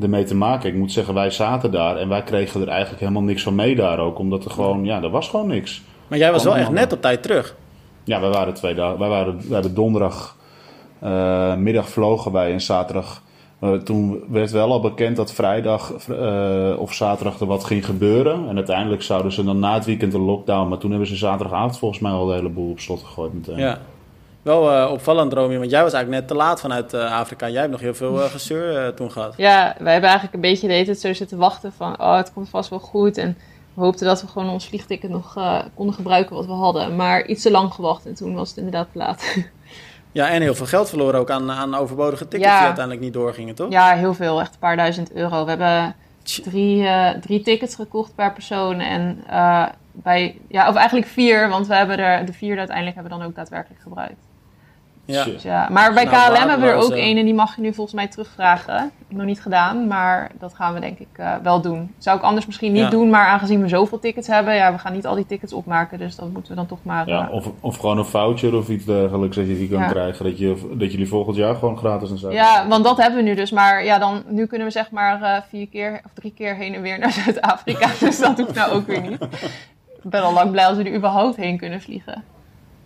[0.00, 0.68] ermee te maken.
[0.68, 3.74] Ik moet zeggen, wij zaten daar en wij kregen er eigenlijk helemaal niks van mee
[3.74, 5.82] daar ook, omdat er gewoon, ja, er was gewoon niks.
[6.14, 7.54] Maar jij was wel echt net op tijd terug.
[8.04, 8.98] Ja, wij waren twee dagen.
[8.98, 10.36] Wij, waren, wij hebben donderdag
[10.98, 13.22] eh, middag vlogen wij en zaterdag.
[13.58, 18.48] eh, toen werd wel al bekend dat vrijdag eh, of zaterdag er wat ging gebeuren.
[18.48, 20.68] En uiteindelijk zouden ze dan na het weekend een lockdown.
[20.68, 23.58] Maar toen hebben ze zaterdagavond volgens mij al de hele boel op slot gegooid meteen.
[23.58, 23.78] Ja.
[24.44, 27.48] Wel eh, opvallend, Romy, want jij was eigenlijk net te laat vanuit Afrika.
[27.48, 29.34] Jij hebt nog heel veel eh, gezeur eh, toen gehad.
[29.36, 32.32] Ja, wij hebben eigenlijk een beetje de hele tijd zo zitten wachten van, oh, het
[32.32, 33.16] komt vast wel goed.
[33.16, 33.36] En
[33.74, 36.96] we hoopten dat we gewoon ons vliegticket nog eh, konden gebruiken wat we hadden.
[36.96, 39.24] Maar iets te lang gewacht en toen was het inderdaad te laat.
[40.12, 42.56] Ja, en heel veel geld verloren ook aan, aan overbodige tickets Ja.
[42.56, 43.70] die uiteindelijk niet doorgingen, toch?
[43.70, 44.40] Ja, heel veel.
[44.40, 45.42] Echt een paar duizend euro.
[45.44, 48.80] We hebben drie, eh, drie tickets gekocht per persoon.
[48.80, 53.12] En eh, bij, ja, of eigenlijk vier, want we hebben er de vierde uiteindelijk hebben
[53.12, 54.20] we dan ook daadwerkelijk gebruikt.
[55.06, 55.24] Ja.
[55.24, 57.02] Dus maar bij Nou, KLM hebben we er ook eh.
[57.02, 58.90] één en die mag je nu volgens mij terugvragen.
[59.08, 61.94] Nog niet gedaan, maar dat gaan we denk ik eh, wel doen.
[61.98, 62.90] Zou ik anders misschien niet Ja.
[62.90, 65.98] doen, maar aangezien we zoveel tickets hebben, ja, we gaan niet al die tickets opmaken.
[65.98, 67.08] Dus dat moeten we dan toch maar.
[67.08, 69.88] Ja, eh, of, of gewoon een voucher of iets dergelijks dat je die kan Ja.
[69.88, 70.24] krijgen.
[70.24, 72.30] Dat, je, dat jullie volgend jaar gewoon gratis en zo.
[72.32, 73.50] Ja, want dat hebben we nu dus.
[73.50, 76.74] Maar ja, dan, nu kunnen we zeg maar eh, vier keer of drie keer heen
[76.74, 77.88] en weer naar Zuid-Afrika.
[78.00, 79.22] dus dat hoeft nou ook weer niet.
[80.02, 82.24] Ik ben al lang blij als we er überhaupt heen kunnen vliegen.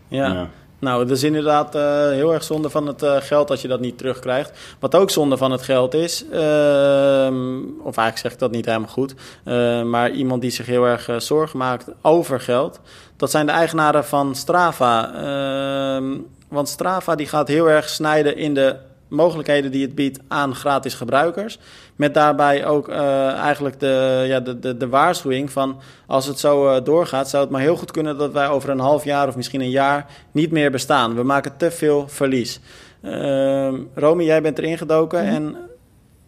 [0.09, 0.47] Ja.
[0.79, 3.81] Nou, dat is inderdaad eh, heel erg zonde van het eh, geld als je dat
[3.81, 4.59] niet terugkrijgt.
[4.79, 8.89] Wat ook zonde van het geld is, ehm, of eigenlijk zeg ik dat niet helemaal
[8.89, 9.15] goed,
[9.45, 12.81] eh, maar iemand die zich heel erg zorgen maakt over geld,
[13.17, 15.15] dat zijn de eigenaren van Strava.
[15.15, 16.17] Ehm,
[16.49, 18.77] want Strava die gaat heel erg snijden in de
[19.09, 21.59] mogelijkheden die het biedt aan gratis gebruikers.
[21.99, 26.69] Met daarbij ook eh, eigenlijk de, ja, de, de, de waarschuwing van als het zo
[26.69, 29.37] eh, doorgaat, zou het maar heel goed kunnen dat wij over een half jaar of
[29.37, 31.15] misschien een jaar niet meer bestaan.
[31.15, 32.61] We maken te veel verlies.
[33.03, 35.57] Ehm Romy, jij bent erin gedoken en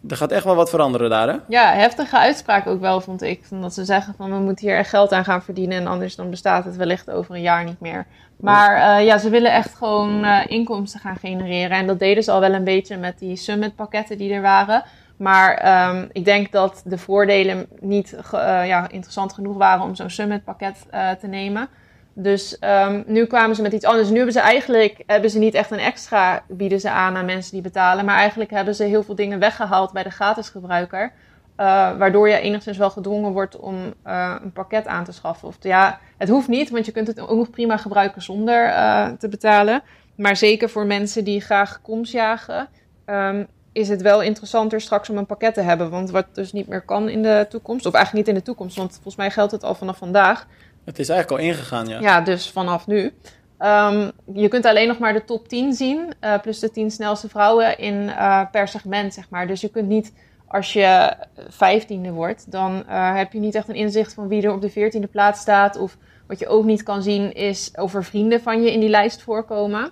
[0.07, 1.35] er gaat echt wel wat veranderen daar, hè?
[1.47, 3.43] Ja, heftige uitspraak ook wel, vond ik.
[3.49, 6.29] Dat ze zeggen van we moeten hier echt geld aan gaan verdienen en anders dan
[6.29, 8.05] bestaat het wellicht over een jaar niet meer.
[8.37, 11.77] Maar eh, ja, ze willen echt gewoon eh, inkomsten gaan genereren.
[11.77, 14.83] En dat deden ze al wel een beetje met die summit pakketten die er waren.
[15.21, 20.09] Maar ehm, ik denk dat de voordelen niet eh, ja, interessant genoeg waren om zo'n
[20.09, 21.67] summit pakket eh, te nemen.
[22.13, 24.09] Dus ehm, nu kwamen ze met iets anders.
[24.09, 27.51] Nu hebben ze eigenlijk hebben ze niet echt een extra bieden ze aan aan mensen
[27.51, 28.05] die betalen.
[28.05, 31.11] Maar eigenlijk hebben ze heel veel dingen weggehaald bij de gratis gebruiker.
[31.55, 31.65] Eh,
[31.97, 35.47] waardoor je enigszins wel gedwongen wordt om een pakket aan te schaffen.
[35.47, 38.73] Of ja, het hoeft niet, want je kunt het ook nog prima gebruiken zonder
[39.17, 39.81] te betalen.
[40.15, 42.67] Maar zeker voor mensen die graag koms jagen,
[43.05, 45.89] ehm, is het wel interessanter straks om een pakket te hebben.
[45.89, 48.77] Want wat dus niet meer kan in de toekomst, of eigenlijk niet in de toekomst,
[48.77, 50.47] want volgens mij geldt het al vanaf vandaag.
[50.85, 51.99] Het is eigenlijk al ingegaan, ja.
[51.99, 53.13] Ja, dus vanaf nu.
[53.57, 57.29] Ehm, je kunt alleen nog maar de top 10 zien, eh, plus de 10 snelste
[57.29, 59.47] vrouwen in, eh, per segment, zeg maar.
[59.47, 60.13] Dus je kunt niet,
[60.47, 61.13] als je
[61.49, 64.69] vijftiende wordt, dan eh, heb je niet echt een inzicht van wie er op de
[64.69, 65.77] veertiende plaats staat.
[65.77, 68.89] Of wat je ook niet kan zien is of er vrienden van je in die
[68.89, 69.91] lijst voorkomen.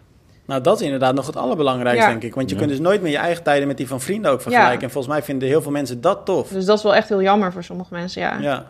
[0.50, 2.10] Nou, dat is inderdaad nog het allerbelangrijkste, Ja.
[2.12, 2.36] denk ik.
[2.36, 2.62] Want je Ja.
[2.62, 4.78] kunt dus nooit meer je eigen tijden met die van vrienden ook vergelijken.
[4.78, 4.84] Ja.
[4.86, 6.48] En volgens mij vinden heel veel mensen dat tof.
[6.50, 8.38] Dus dat is wel echt heel jammer voor sommige mensen, ja.
[8.40, 8.66] Ja.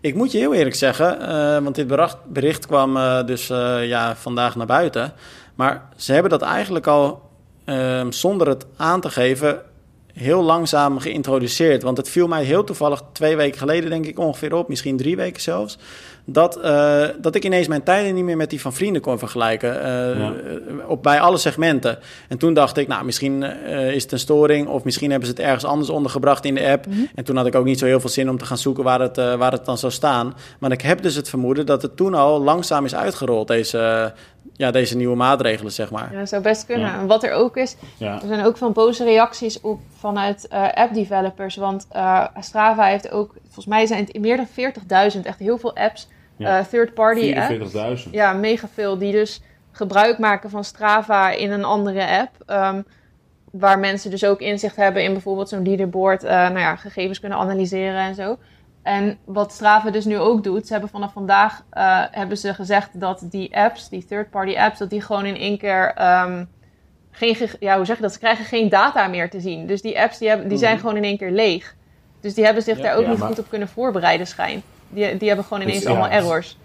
[0.00, 1.86] Ik moet je heel eerlijk zeggen, eh, want dit
[2.26, 5.12] bericht kwam eh, dus eh, ja, vandaag naar buiten.
[5.54, 7.22] Maar ze hebben dat eigenlijk al,
[7.64, 9.60] ehm, zonder het aan te geven,
[10.12, 11.82] heel langzaam geïntroduceerd.
[11.82, 15.16] Want het viel mij heel toevallig twee weken geleden, denk ik ongeveer op, misschien drie
[15.16, 15.78] weken zelfs.
[16.30, 19.82] Dat, eh, dat ik ineens mijn tijden niet meer met die van vrienden kon vergelijken.
[19.82, 20.32] eh, Ja.
[20.86, 21.98] op, bij alle segmenten.
[22.28, 24.66] En toen dacht ik, nou, misschien eh, is het een storing.
[24.68, 26.86] Of misschien hebben ze het ergens anders ondergebracht in de app.
[27.14, 29.00] En toen had ik ook niet zo heel veel zin om te gaan zoeken waar
[29.00, 30.34] het, waar het dan zou staan.
[30.58, 34.12] Maar ik heb dus het vermoeden dat het toen al langzaam is uitgerold, deze,
[34.56, 36.08] ja, deze nieuwe maatregelen, zeg maar.
[36.12, 36.86] Ja, dat zou best kunnen.
[36.86, 36.98] Ja.
[37.00, 38.14] En wat er ook is, Ja.
[38.22, 41.56] Er zijn ook van boze reacties op vanuit eh app-developers.
[41.56, 44.46] Want eh, Strava heeft ook, volgens mij zijn het meer dan
[45.14, 46.58] 40.000, echt heel veel apps, Ja.
[46.58, 47.46] eh, third-party apps.
[48.06, 48.10] 44.000.
[48.10, 48.98] Ja, mega veel.
[48.98, 52.30] Die dus gebruik maken van Strava in een andere app.
[52.46, 52.82] ehm,
[53.52, 56.24] waar mensen dus ook inzicht hebben in bijvoorbeeld zo'n leaderboard.
[56.24, 58.38] eh, nou ja, gegevens kunnen analyseren en zo.
[58.82, 63.00] En wat Strava dus nu ook doet, ze hebben vanaf vandaag eh, hebben ze gezegd
[63.00, 66.44] dat die apps, die third-party apps, dat die gewoon in één keer ehm,
[67.10, 68.12] geen, ja, hoe zeg je dat?
[68.12, 69.66] Ze krijgen geen data meer te zien.
[69.66, 70.80] Dus die apps die hebben, die zijn Mhm.
[70.80, 71.74] gewoon in één keer leeg.
[72.20, 74.62] Dus die hebben zich Ja, daar ook ja, niet maar- goed op kunnen voorbereiden, schijn.
[74.88, 76.56] Die, die hebben gewoon Dus ineens ja, allemaal errors.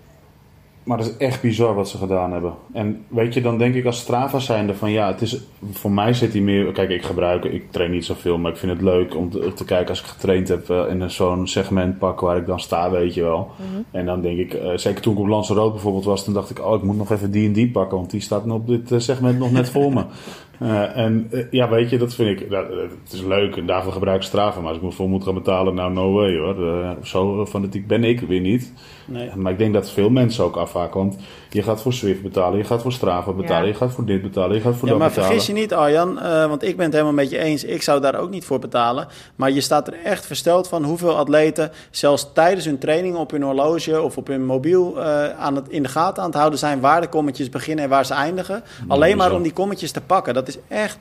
[0.83, 2.53] Maar dat is echt bizar wat ze gedaan hebben.
[2.73, 6.13] En weet je, dan denk ik als Strava zijnde van ja, het is, voor mij
[6.13, 6.71] zit hij meer...
[6.71, 9.65] Kijk, ik gebruik, ik train niet zoveel, maar ik vind het leuk om te, te
[9.65, 13.13] kijken als ik getraind heb eh, in zo'n segment pak waar ik dan sta, weet
[13.13, 13.51] je wel.
[13.91, 16.65] En dan denk ik, eh, zeker toen ik op Lanzarote bijvoorbeeld was, dan dacht ik,
[16.65, 18.99] oh, ik moet nog even die en die pakken, want die staat op dit eh,
[18.99, 20.03] segment nog net voor me.
[20.59, 22.59] Eh, en eh, ja, weet je, dat vind ik, eh,
[23.03, 24.61] het is leuk en daarvoor gebruik ik.
[24.61, 26.67] Maar als ik me voor moet gaan betalen, nou no way hoor.
[26.67, 28.73] Eh, zo fanatiek ben ik weer niet.
[29.05, 29.31] Nee.
[29.35, 30.99] Maar ik denk dat veel mensen ook afhaken.
[30.99, 31.15] Want
[31.49, 33.67] je gaat voor Swift betalen, je gaat voor Strava betalen, Ja.
[33.67, 35.29] je gaat voor dit betalen, je gaat voor Ja, dat maar betalen.
[35.29, 37.63] vergis je niet, Arjan, eh, want ik ben het helemaal met je eens.
[37.63, 39.07] Ik zou daar ook niet voor betalen.
[39.35, 43.41] Maar je staat er echt versteld van hoeveel atleten, zelfs tijdens hun training op hun
[43.43, 46.79] horloge of op hun mobiel, eh, aan het, in de gaten aan het houden zijn
[46.79, 48.63] waar de kommetjes beginnen en waar ze eindigen.
[48.87, 49.35] Alleen maar zo.
[49.35, 50.33] om die kommetjes te pakken.
[50.33, 50.97] Dat is echt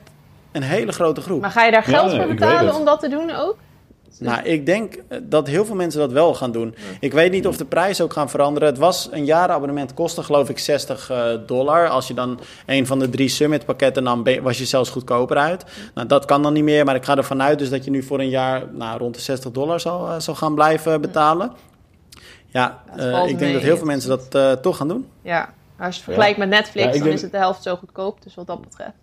[0.51, 1.41] een hele grote groep.
[1.41, 3.55] Maar ga je daar Ja, geld nee, voor betalen om dat te doen ook?
[4.19, 6.75] Nou, ik denk dat heel veel mensen dat wel gaan doen.
[6.99, 8.69] Ik weet niet of de prijzen ook gaan veranderen.
[8.69, 11.89] Het was een jaarabonnement kostte geloof ik 60 uh, dollar.
[11.89, 15.65] Als je dan een van de drie Summit pakketten nam, was je zelfs goedkoper uit.
[15.93, 18.03] Nou, dat kan dan niet meer, maar ik ga ervan uit dus dat je nu
[18.03, 21.51] voor een jaar nou, rond de 60 dollar zal, uh, zal gaan blijven betalen.
[22.47, 25.07] Ja, uh, ik denk dat heel veel mensen dat toch gaan doen.
[25.21, 27.13] Ja, als je vergelijkt met Netflix, ja, dan denk...
[27.13, 28.23] is het de helft zo goedkoop.
[28.23, 28.95] Dus wat dat betreft.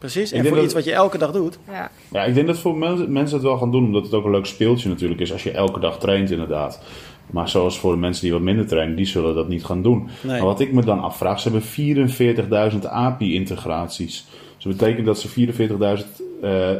[0.00, 1.58] Precies, en voor iets wat je elke dag doet.
[1.68, 4.24] Ja, ja ik denk dat voor mensen, mensen het wel gaan doen, omdat het ook
[4.24, 6.82] een leuk speeltje natuurlijk is als je elke dag traint inderdaad.
[7.30, 10.08] Maar zoals voor de mensen die wat minder trainen, die zullen dat niet gaan doen.
[10.22, 10.36] Nee.
[10.36, 14.26] Maar wat ik me dan afvraag, ze hebben 44.000 API-integraties.
[14.54, 16.06] Dus dat betekent dat ze 44.000
[16.42, 16.76] uh, uh,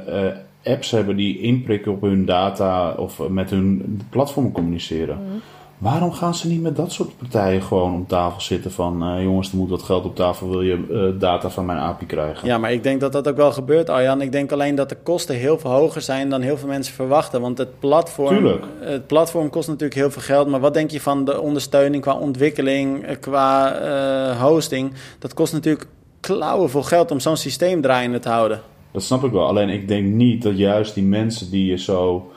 [0.65, 5.17] apps hebben die inprikken op hun data of met hun platform communiceren.
[5.17, 5.41] Mm.
[5.81, 9.17] Waarom gaan ze niet met dat soort partijen gewoon om tafel zitten van...
[9.17, 12.07] Uh, jongens, er moet wat geld op tafel, wil je uh, data van mijn API
[12.07, 12.49] krijgen?
[12.49, 14.21] Ja, maar ik denk dat dat ook wel gebeurt, Arjan.
[14.21, 17.41] Ik denk alleen dat de kosten heel veel hoger zijn dan heel veel mensen verwachten.
[17.41, 18.65] Want het platform, Tuurlijk.
[18.81, 20.49] het platform kost natuurlijk heel veel geld.
[20.49, 24.93] Maar wat denk je van de ondersteuning qua ontwikkeling, qua uh, hosting?
[25.19, 25.87] Dat kost natuurlijk
[26.21, 28.61] klauwen veel geld om zo'n systeem draaiende te houden.
[28.93, 29.47] Dat snap ik wel.
[29.47, 32.31] Alleen ik denk niet dat juist die mensen die je zo...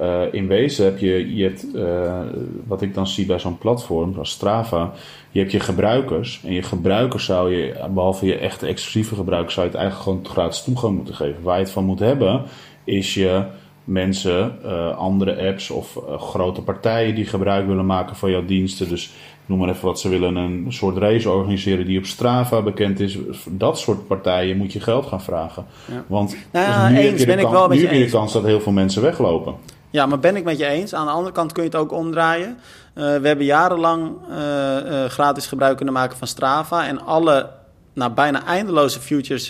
[0.00, 2.20] Uh, in wezen heb je, je hebt, uh,
[2.66, 4.92] wat ik dan zie bij zo'n platform als Strava,
[5.30, 6.40] je hebt je gebruikers.
[6.44, 10.34] En je gebruikers zou je, behalve je echte exclusieve gebruikers, zou je het eigenlijk gewoon
[10.34, 11.42] gratis toegang moeten geven.
[11.42, 12.42] Waar je het van moet hebben,
[12.84, 13.42] is je
[13.84, 18.88] mensen, uh, andere apps of grote partijen die gebruik willen maken van jouw diensten.
[18.88, 19.12] Dus
[19.46, 23.18] noem maar even wat ze willen, een soort race organiseren die op Strava bekend is.
[23.50, 25.66] Dat soort partijen moet je geld gaan vragen.
[25.92, 26.04] Ja.
[26.06, 28.10] Want nou ja, nu eens heb je ben de, ik wel nu heb je de
[28.10, 29.54] kans dat heel veel mensen weglopen.
[29.90, 30.94] Ja, maar ben ik met je eens.
[30.94, 32.58] Aan de andere kant kun je het ook omdraaien.
[32.94, 36.86] Uh, we hebben jarenlang uh, uh, gratis gebruik kunnen maken van Strava.
[36.86, 37.50] En alle
[37.92, 39.46] nou, bijna eindeloze futures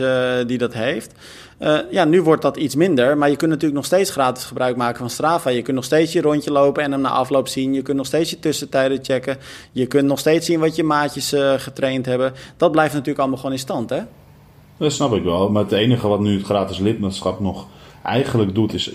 [0.46, 1.12] die dat heeft.
[1.90, 3.18] ja, nu wordt dat iets minder.
[3.18, 5.50] Maar je kunt natuurlijk nog steeds gratis gebruik maken van Strava.
[5.50, 7.74] Je kunt nog steeds je rondje lopen en hem na afloop zien.
[7.74, 9.36] Je kunt nog steeds je tussentijden checken.
[9.72, 12.32] Je kunt nog steeds zien wat je maatjes getraind hebben.
[12.56, 14.00] Dat blijft natuurlijk allemaal gewoon in stand, hè?
[14.76, 15.50] Dat snap ik wel.
[15.50, 17.66] Maar het enige wat nu het gratis lidmaatschap nog
[18.10, 18.92] eigenlijk doet, is,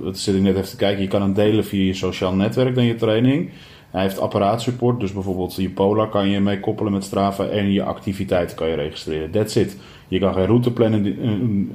[0.00, 2.74] wat zit ik net even te kijken, je kan hem delen via je sociaal netwerk
[2.74, 3.50] dan je training.
[3.90, 7.82] Hij heeft apparaatsupport, dus bijvoorbeeld je Polar kan je mee koppelen met Strava en je
[7.82, 9.30] activiteiten kan je registreren.
[9.30, 9.76] That's it.
[10.08, 11.06] Je kan geen routeplanning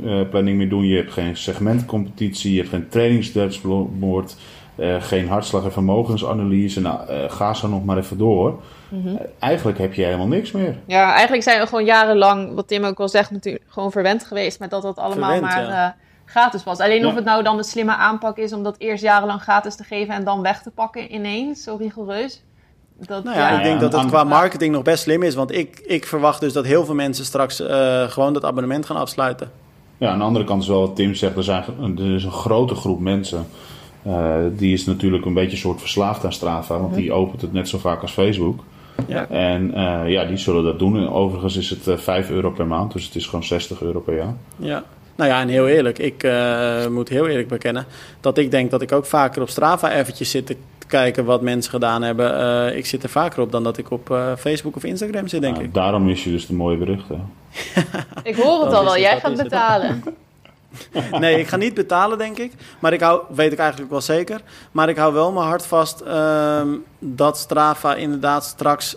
[0.03, 4.35] uh, planning meer doen, je hebt geen segmentcompetitie, je hebt geen trainingsdashboard,
[4.75, 6.81] uh, geen hartslag- en vermogensanalyse.
[6.81, 8.49] Nou, uh, ga zo nog maar even door.
[8.89, 9.01] Mhm.
[9.01, 9.19] Mm -hmm.
[9.39, 10.75] eigenlijk heb je helemaal niks meer.
[10.85, 14.59] Ja, eigenlijk zijn we gewoon jarenlang, wat Tim ook wel zegt, natuurlijk gewoon verwend geweest
[14.59, 15.95] met dat dat allemaal Verwend, maar ja.
[16.29, 16.79] Gratis was.
[16.79, 17.07] Alleen Ja.
[17.07, 20.13] of het nou dan de slimme aanpak is om dat eerst jarenlang gratis te geven
[20.13, 22.43] en dan weg te pakken ineens, zo rigoureus.
[23.07, 25.23] Dat, Nou ja, ja, ik denk Ja, dat het aan- qua marketing nog best slim
[25.23, 25.35] is.
[25.35, 28.97] Want ik, ik verwacht dus dat heel veel mensen straks eh, gewoon dat abonnement gaan
[28.97, 29.51] afsluiten.
[29.97, 31.63] Ja, aan de andere kant is wel wat Tim zegt, er, zijn,
[31.97, 33.47] er is een grote groep mensen.
[34.03, 37.53] eh, die is natuurlijk een beetje een soort verslaafd aan Strava, want die opent het
[37.53, 38.59] net zo vaak als Facebook.
[39.07, 39.27] Ja.
[39.29, 40.97] En eh, ja, die zullen dat doen.
[40.97, 43.99] En overigens is het eh 5 euro per maand, dus het is gewoon 60 euro
[43.99, 44.33] per jaar.
[44.55, 44.83] Ja.
[45.19, 47.85] Nou ja, en heel eerlijk, ik eh, moet heel eerlijk bekennen
[48.21, 50.55] dat ik denk dat ik ook vaker op Strava eventjes zit te
[50.87, 52.39] kijken wat mensen gedaan hebben.
[52.39, 55.41] Eh, ik zit er vaker op dan dat ik op eh, Facebook of Instagram zit,
[55.41, 55.73] denk Nou, ik.
[55.73, 57.31] daarom mis je dus de mooie berichten.
[58.23, 60.03] Ik hoor het al is wel, jij gaat is betalen.
[61.19, 62.51] Nee, ik ga niet betalen, denk ik.
[62.79, 64.41] Maar ik hou, weet ik eigenlijk wel zeker.
[64.71, 66.67] Maar ik hou wel mijn hart vast ehm,
[66.99, 68.95] dat Strava inderdaad straks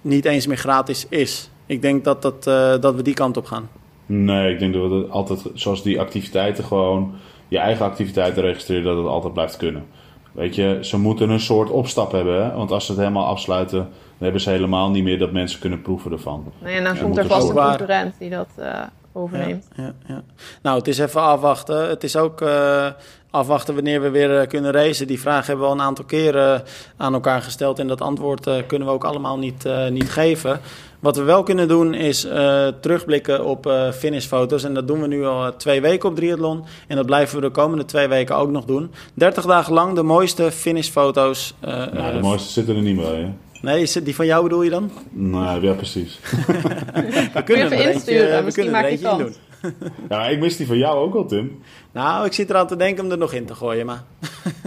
[0.00, 1.50] niet eens meer gratis is.
[1.66, 3.68] Ik denk dat, dat, eh, dat we die kant op gaan.
[4.08, 7.14] Nee, ik denk dat we altijd, zoals die activiteiten gewoon,
[7.48, 9.86] je eigen activiteiten registreren, dat het altijd blijft kunnen.
[10.32, 12.56] Weet je, ze moeten een soort opstap hebben, hè?
[12.56, 15.82] want als ze het helemaal afsluiten, dan hebben ze helemaal niet meer dat mensen kunnen
[15.82, 16.52] proeven ervan.
[16.58, 19.68] Nee, en dan Ja, komt er vast een concurrent die dat eh, overneemt.
[19.76, 20.22] Ja, ja.
[20.62, 21.88] Nou, het is even afwachten.
[21.88, 22.86] Het is ook eh,
[23.30, 25.06] afwachten wanneer we weer eh, kunnen racen.
[25.06, 26.62] Die vraag hebben we al een aantal keren
[26.96, 27.78] aan elkaar gesteld.
[27.78, 30.60] En dat antwoord eh, kunnen we ook allemaal niet, eh, niet geven.
[31.00, 34.64] Wat we wel kunnen doen is eh, terugblikken op eh, finishfoto's.
[34.64, 36.64] En dat doen we nu al eh, twee weken op Triathlon.
[36.86, 38.90] En dat blijven we de komende twee weken ook nog doen.
[39.14, 41.54] 30 dagen lang de mooiste finishfoto's.
[41.60, 43.28] eh, Nou, de mooiste zitten er niet bij, hè?
[43.62, 44.90] nee, is het die van jou bedoel je dan?
[45.10, 46.18] Nee, ja, precies.
[47.34, 49.34] We Kun je er eentje- insturen, we misschien kunnen er eentje in doen.
[50.08, 51.62] Ja, ik mis die van jou ook al, Tim.
[51.92, 54.02] Nou, ik zit eraan te denken om er nog in te gooien, maar...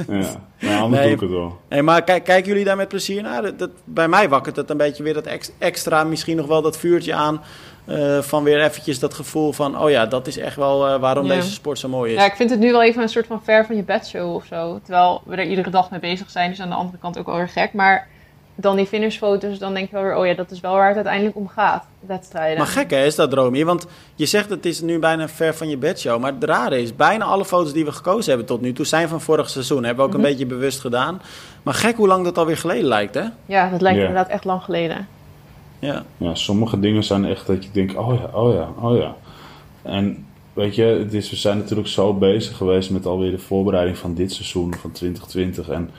[0.08, 1.04] Ja, nou, anders Nee.
[1.04, 1.60] doe ik het wel.
[1.70, 3.42] Nee, maar kijk, kijken jullie daar met plezier naar?
[3.42, 6.62] Dat, dat- bij mij wakkert het een beetje weer dat ex- extra, misschien nog wel
[6.62, 7.42] dat vuurtje aan.
[7.86, 11.26] eh, van weer eventjes dat gevoel van, oh ja, dat is echt wel eh, waarom
[11.26, 11.34] Ja.
[11.36, 12.20] deze sport zo mooi is.
[12.20, 14.46] Ja, ik vind het nu wel even een soort van ver van je bedshow of
[14.46, 14.80] zo.
[14.84, 17.36] Terwijl we er iedere dag mee bezig zijn, dus aan de andere kant ook wel
[17.36, 17.74] weer gek.
[17.74, 18.08] Maar
[18.62, 20.96] dan die finishfoto's, dan denk je wel weer, oh ja, dat is wel waar het
[20.96, 22.58] uiteindelijk om gaat, wedstrijden.
[22.58, 23.66] Maar gek hè, is dat Romy?
[23.66, 26.20] Want je zegt het is nu bijna ver van je bedshow.
[26.22, 29.08] Maar het rare is, bijna alle foto's die we gekozen hebben tot nu toe zijn
[29.08, 29.84] van vorig seizoen.
[29.84, 30.26] Hebben we ook Mhm.
[30.26, 31.22] een beetje bewust gedaan.
[31.64, 33.24] Maar gek hoe lang dat alweer geleden lijkt hè?
[33.46, 34.06] Ja, dat lijkt Ja.
[34.08, 35.08] inderdaad echt lang geleden.
[35.80, 36.04] Ja.
[36.18, 39.16] Ja, sommige dingen zijn echt dat je denkt, oh ja, oh ja, oh ja.
[39.82, 43.98] En weet je, het is, we zijn natuurlijk zo bezig geweest met alweer de voorbereiding
[43.98, 45.70] van dit seizoen, van 2020.
[45.70, 45.90] En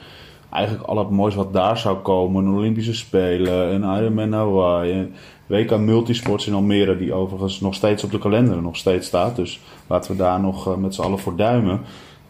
[0.53, 5.13] eigenlijk al het moois wat daar zou komen, een Olympische Spelen, een Ironman Hawaii, een
[5.47, 9.35] WK Multisports in Almere, die overigens nog steeds op de kalender nog steeds staat.
[9.35, 11.81] Dus laten we daar nog eh, met z'n allen voor duimen.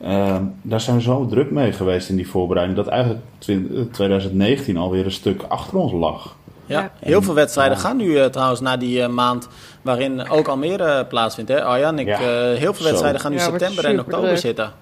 [0.01, 3.81] Ehm, daar zijn we zo druk mee geweest in die voorbereiding, dat eigenlijk twin- eh,
[3.91, 6.35] 2019 alweer een stuk achter ons lag.
[6.65, 9.47] Ja, heel veel wedstrijden gaan nu eh, trouwens na die maand
[9.81, 11.49] waarin ook Almere plaatsvindt.
[11.51, 11.63] Hè?
[11.63, 12.13] Arjan, ik, Ja.
[12.19, 12.83] eh, heel veel Zo.
[12.83, 14.71] wedstrijden gaan nu Ja, september en oktober zitten.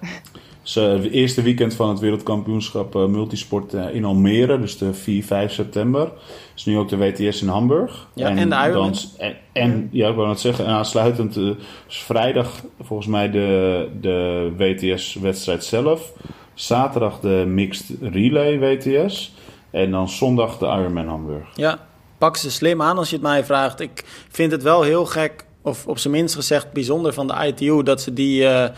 [0.62, 5.24] Dus, het eerste weekend van het wereldkampioenschap eh, multisport eh, in Almere, dus de 4,
[5.24, 6.12] 5 september.
[6.56, 8.08] Is nu ook de WTS in Hamburg.
[8.14, 8.94] Ja, en de Ironman.
[9.18, 11.50] en, en, ja, ik wou net zeggen, en aansluitend eh,
[11.88, 16.12] is vrijdag volgens mij de, de WTS-wedstrijd zelf.
[16.54, 19.34] Zaterdag de Mixed Relay WTS.
[19.70, 21.48] En dan zondag de Ironman Hamburg.
[21.54, 21.78] Ja,
[22.18, 23.80] pak ze slim aan als je het mij vraagt.
[23.80, 27.82] Ik vind het wel heel gek, of op zijn minst gezegd bijzonder van de ITU...
[27.82, 28.72] dat ze die eh, eh,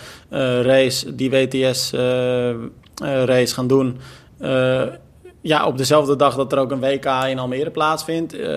[0.62, 1.94] race, die WTS-race
[3.54, 3.98] gaan doen...
[4.38, 4.82] eh,
[5.40, 8.32] ja, op dezelfde dag dat er ook een WK in Almere plaatsvindt.
[8.32, 8.48] eh,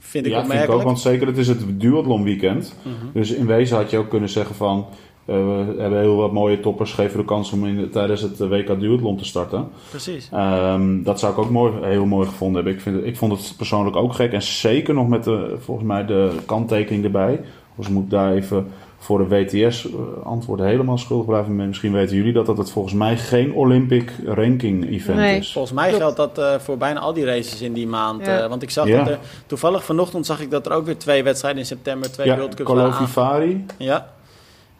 [0.00, 0.70] vind ik ja, vind ik opmerkelijk.
[0.70, 2.74] ook, want zeker het is het duathlon weekend.
[2.82, 2.94] Mhm.
[3.12, 4.86] Dus in wezen had je ook kunnen zeggen van...
[5.24, 8.48] eh, we hebben heel wat mooie toppers, geven de kans om in, tijdens het eh,
[8.48, 9.68] WK duathlon te starten.
[9.90, 10.28] Precies.
[10.32, 12.72] Ehm, dat zou ik ook mooi, heel mooi gevonden hebben.
[12.74, 14.32] Ik, vind, het- ik vond het persoonlijk ook gek.
[14.32, 17.40] En zeker nog met de, volgens mij de kanttekening erbij.
[17.76, 18.66] Dus moet ik daar even
[18.98, 19.92] voor de WTS eh,
[20.24, 21.56] antwoorden helemaal schuldig blijven.
[21.56, 25.38] Misschien weten jullie dat, dat het volgens mij geen Olympic ranking event Nee.
[25.38, 25.52] is.
[25.52, 28.26] Volgens mij geldt dat voor bijna al die races in die maand.
[28.26, 28.40] Ja.
[28.42, 28.98] eh, want ik zag Ja.
[28.98, 32.26] dat er, toevallig vanochtend zag ik dat er ook weer twee wedstrijden in september, twee
[32.26, 34.06] Ja, World Cups waren Colo aan- Vivari Ja.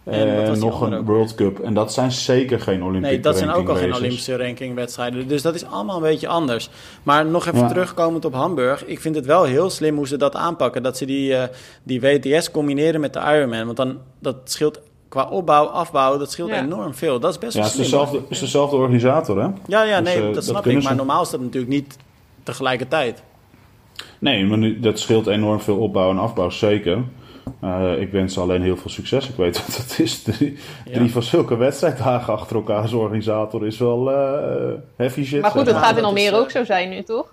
[0.04, 1.06] En die nog een ook?
[1.06, 1.58] World Cup.
[1.58, 3.94] En dat zijn zeker geen Olympic Nee, dat zijn ook al geen.
[3.94, 5.28] Olympische rankingwedstrijden.
[5.28, 6.70] Dus dat is allemaal een beetje anders.
[7.02, 7.68] Maar nog even Ja.
[7.68, 8.84] terugkomend op Hamburg.
[8.84, 10.82] Ik vind het wel heel slim hoe ze dat aanpakken.
[10.82, 11.48] Dat ze die, eh,
[11.82, 13.64] die WTS combineren met de Ironman.
[13.64, 16.62] Want dan dat scheelt qua opbouw, afbouw, dat scheelt Ja.
[16.62, 17.20] enorm veel.
[17.20, 17.98] Dat is best Ja, wel het is slim.
[17.98, 19.48] dezelfde, het is dezelfde organisator, hè?
[19.66, 20.72] Ja, ja, Dus, nee, eh, dat dat snap ik.
[20.72, 20.94] Maar ze.
[20.94, 21.96] normaal is dat natuurlijk niet
[22.42, 23.22] tegelijkertijd.
[24.18, 26.98] Nee, maar nu, dat scheelt enorm veel opbouw en afbouw, zeker.
[27.60, 29.28] Eh, ik wens ze alleen heel veel succes.
[29.28, 30.22] Ik weet wat het is.
[30.22, 30.92] Drie, Ja.
[30.92, 35.40] drie van zulke wedstrijddagen achter elkaar als organisator is wel eh, heavy shit.
[35.40, 35.84] Maar goed, het maar.
[35.84, 37.32] gaat in Dat is, Almere eh, ook zo zijn nu, toch?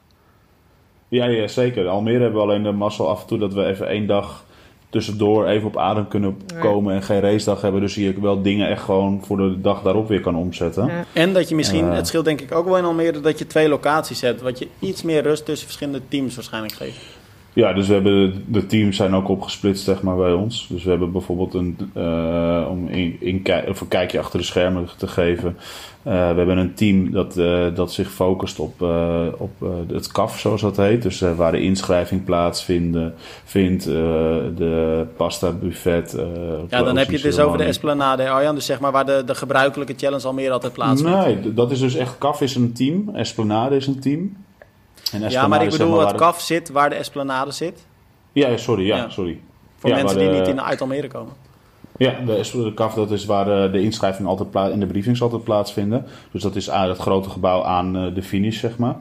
[1.07, 1.87] Ja, ja, zeker.
[1.87, 4.43] Almere hebben we alleen de mazzel af en toe dat we even één dag
[4.89, 6.59] tussendoor even op adem kunnen Ja.
[6.59, 7.81] komen en geen racedag hebben.
[7.81, 10.85] Dus je wel dingen echt gewoon voor de dag daarop weer kan omzetten.
[10.85, 11.05] Ja.
[11.13, 13.69] En dat je misschien, het scheelt denk ik ook wel in Almere, dat je twee
[13.69, 14.41] locaties hebt.
[14.41, 16.99] Wat je iets meer rust tussen verschillende teams waarschijnlijk geeft.
[17.53, 20.67] Ja, dus we hebben, de teams zijn ook opgesplitst zeg maar, bij ons.
[20.69, 25.07] Dus we hebben bijvoorbeeld een, eh, om in, of een kijkje achter de schermen te
[25.07, 25.57] geven.
[26.03, 28.81] eh, we hebben een team dat, eh, dat zich focust op,
[29.37, 29.51] op
[29.87, 31.01] het CAF, zoals dat heet.
[31.01, 32.97] Dus waar de inschrijving plaatsvindt,
[33.43, 36.17] vindt, de pasta buffet.
[36.69, 38.55] Ja, dan heb je het dus over de Esplanade, Arjan.
[38.55, 41.25] Dus zeg maar waar de, de gebruikelijke challenge Almere altijd plaatsvindt.
[41.25, 42.17] Nee, dat is dus echt.
[42.17, 44.35] CAF is een team, Esplanade is een team.
[45.11, 47.85] En ja, maar ik zeg bedoel, waar het de- kaf zit waar de Esplanade zit.
[48.31, 49.09] Ja, sorry, ja, Ja.
[49.09, 49.39] sorry.
[49.77, 51.33] Voor Ja, mensen die niet in, uit Almere komen.
[51.97, 55.43] Ja, de, CAF dat is waar eh, de inschrijving altijd pla- en de briefings altijd
[55.43, 56.05] plaatsvinden.
[56.31, 58.95] Dus dat is aan het grote gebouw aan eh, de finish, zeg maar.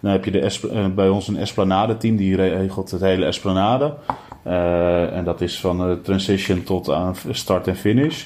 [0.00, 3.94] Dan heb je de eh, bij ons een Esplanade team, die regelt het hele Esplanade.
[5.12, 8.24] En dat is van transition tot aan start en finish.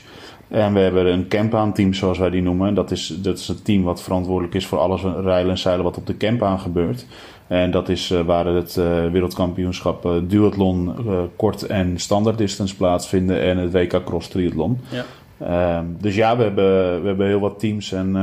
[0.50, 2.74] En we hebben een campaan team, zoals wij die noemen.
[2.74, 5.96] Dat is, dat is een team wat verantwoordelijk is voor alles rijlen en zeilen wat
[5.96, 7.06] op de campaan gebeurt.
[7.46, 10.94] En dat is eh, waar het eh, wereldkampioenschap eh, duathlon,
[11.36, 13.40] kort en standaard distance plaatsvinden.
[13.40, 14.80] En het WK cross triathlon.
[14.88, 15.04] Ja.
[15.38, 18.16] Ehm, dus ja, we hebben, we hebben heel wat teams en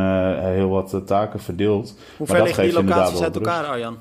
[0.54, 1.96] heel wat taken verdeeld.
[2.18, 3.98] Hoe ver dat liggen die locaties uit elkaar, Arjan?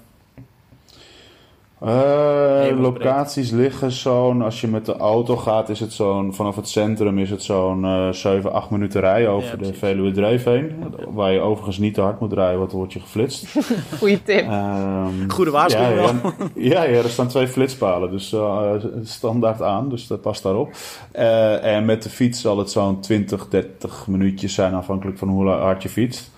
[1.81, 6.69] Eh, locaties liggen zo'n, als je met de auto gaat, is het zo'n, vanaf het
[6.69, 9.75] centrum is het zo'n eh 7, 8 minuten rijden over Ja, de.
[9.75, 10.73] Veluwe Dreef heen.
[11.09, 13.47] Waar je overigens niet te hard moet rijden, want dan word je geflitst.
[13.99, 14.49] Goeie tip.
[14.49, 18.71] Ehm, Goede waarschuwing ja, ja, ja, er staan twee flitspalen, dus eh,
[19.03, 20.71] standaard aan, dus dat past daarop.
[21.13, 25.49] Eh, en met de fiets zal het zo'n 20, 30 minuutjes zijn, afhankelijk van hoe
[25.49, 26.31] hard je fietst.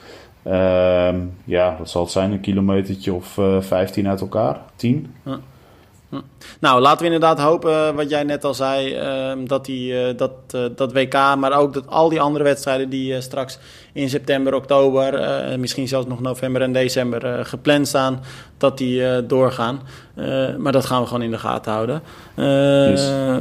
[0.43, 2.33] Ehm, ja, wat zal het zijn?
[2.33, 4.61] Een kilometertje of eh 15 uit elkaar?
[4.77, 5.15] 10?
[5.25, 5.41] Ja.
[6.61, 10.33] Nou, laten we inderdaad hopen, wat jij net al zei, ehm, dat, die, eh, dat,
[10.51, 13.59] eh, dat WK, maar ook dat al die andere wedstrijden die eh, straks
[13.93, 15.21] in september, oktober,
[15.59, 18.21] misschien zelfs nog november en december gepland staan,
[18.59, 19.81] dat die doorgaan.
[20.59, 22.03] maar dat gaan we gewoon in de gaten houden.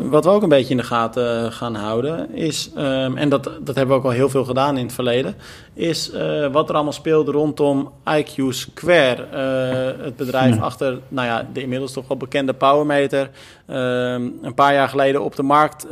[0.10, 3.76] Wat we ook een beetje in de gaten gaan houden is, ehm, en dat, dat
[3.76, 5.36] hebben we ook al heel veel gedaan in het verleden,
[5.74, 6.12] is
[6.52, 9.26] wat er allemaal speelde rondom IQ Square,
[10.02, 13.30] het bedrijf achter, nou ja, de inmiddels toch wel bekende Powermeter.
[13.66, 15.88] Ehm, een paar jaar geleden op de markt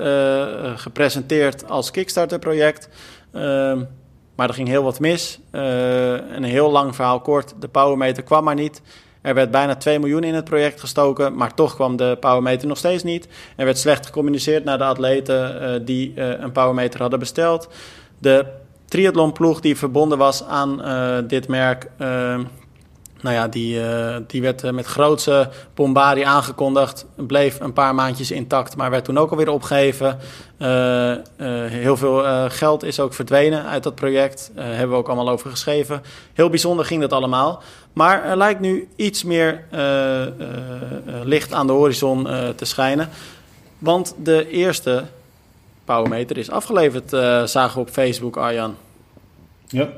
[0.75, 2.89] gepresenteerd als Kickstarter-project.
[3.31, 3.79] Ehm,
[4.35, 5.39] maar er ging heel wat mis.
[5.51, 7.53] Uh, een heel lang verhaal kort.
[7.59, 8.81] De Powermeter kwam maar niet.
[9.25, 12.77] Er werd bijna 2 miljoen in het project gestoken, maar toch kwam de powermeter nog
[12.77, 13.27] steeds niet.
[13.55, 17.67] Er werd slecht gecommuniceerd naar de atleten uh, die uh, een powermeter hadden besteld.
[18.17, 18.45] De
[18.85, 21.89] triathlonploeg die verbonden was aan uh, dit merk,
[23.25, 27.05] nou ja, die, uh, die werd uh, met grootse bombardie aangekondigd.
[27.15, 30.19] Bleef een paar maandjes intact, maar werd toen ook alweer opgegeven.
[30.57, 31.13] Uh,
[31.67, 34.51] heel veel geld is ook verdwenen uit dat project.
[34.55, 36.01] hebben we ook allemaal over geschreven.
[36.33, 37.61] Heel bijzonder ging dat allemaal.
[37.93, 39.63] Maar er lijkt nu iets meer
[41.23, 42.23] licht aan de horizon
[42.55, 43.09] te schijnen.
[43.77, 45.03] Want de eerste
[45.85, 47.09] powermeter is afgeleverd,
[47.49, 48.75] zagen we op Facebook, Arjan.
[49.67, 49.89] Ja.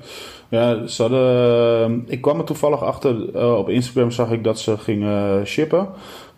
[0.50, 5.48] Ja, ehm, ik kwam er toevallig achter, uh, op Instagram zag ik dat ze gingen
[5.48, 5.88] shippen.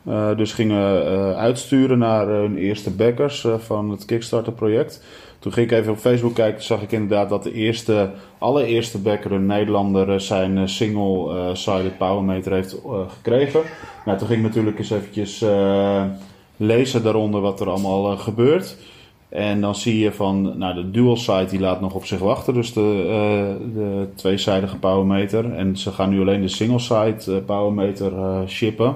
[0.07, 5.03] Uh, dus gingen uitsturen naar hun eerste backers van het Kickstarter project.
[5.39, 9.31] Toen ging ik even op Facebook kijken, zag ik inderdaad dat de eerste, allereerste backer,
[9.31, 13.61] een Nederlander, zijn single-sided powermeter heeft gekregen.
[14.05, 15.45] Nou, toen ging ik natuurlijk eens eventjes
[16.57, 18.77] lezen daaronder wat er allemaal gebeurt.
[19.29, 22.53] En dan zie je van, nou, de dual side die laat nog op zich wachten,
[22.53, 25.53] dus de, uh, de tweezijdige powermeter.
[25.53, 28.95] En ze gaan nu alleen de single side uh, powermeter uh, shippen.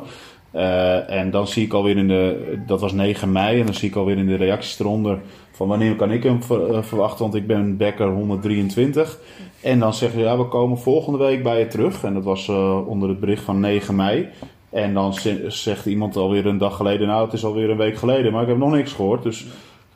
[1.07, 3.95] en dan zie ik alweer in de, dat was 9 mei, en dan zie ik
[3.95, 5.19] alweer in de reacties eronder
[5.51, 9.19] van wanneer kan ik hem ver, verwachten, want ik ben Becker 123.
[9.61, 12.03] En dan zeggen ze, ja, we komen volgende week bij je terug.
[12.03, 12.49] En dat was
[12.85, 14.29] onder het bericht van 9 mei.
[14.69, 15.13] En dan
[15.47, 18.47] zegt iemand alweer een dag geleden, nou, het is alweer een week geleden, maar ik
[18.47, 19.23] heb nog niks gehoord.
[19.23, 19.45] Dus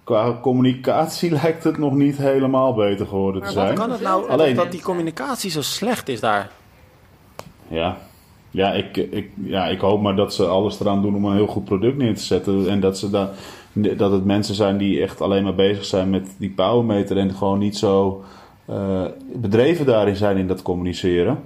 [0.08, 3.68] qua communicatie lijkt het nog niet helemaal beter geworden te zijn.
[3.68, 6.50] Hoe kan het nou Alleen, dat die communicatie zo slecht is daar?
[7.68, 7.98] Ja,
[8.52, 11.48] ja, ik, ik, ja, ik hoop maar dat ze alles eraan doen om een heel
[11.48, 12.70] goed product neer te zetten.
[12.70, 13.32] En dat, ze da,
[13.74, 17.60] dat het mensen zijn die echt alleen maar bezig zijn met die powermeter en gewoon
[17.60, 18.24] niet zo
[18.70, 21.44] uh, bedreven daarin zijn in dat communiceren.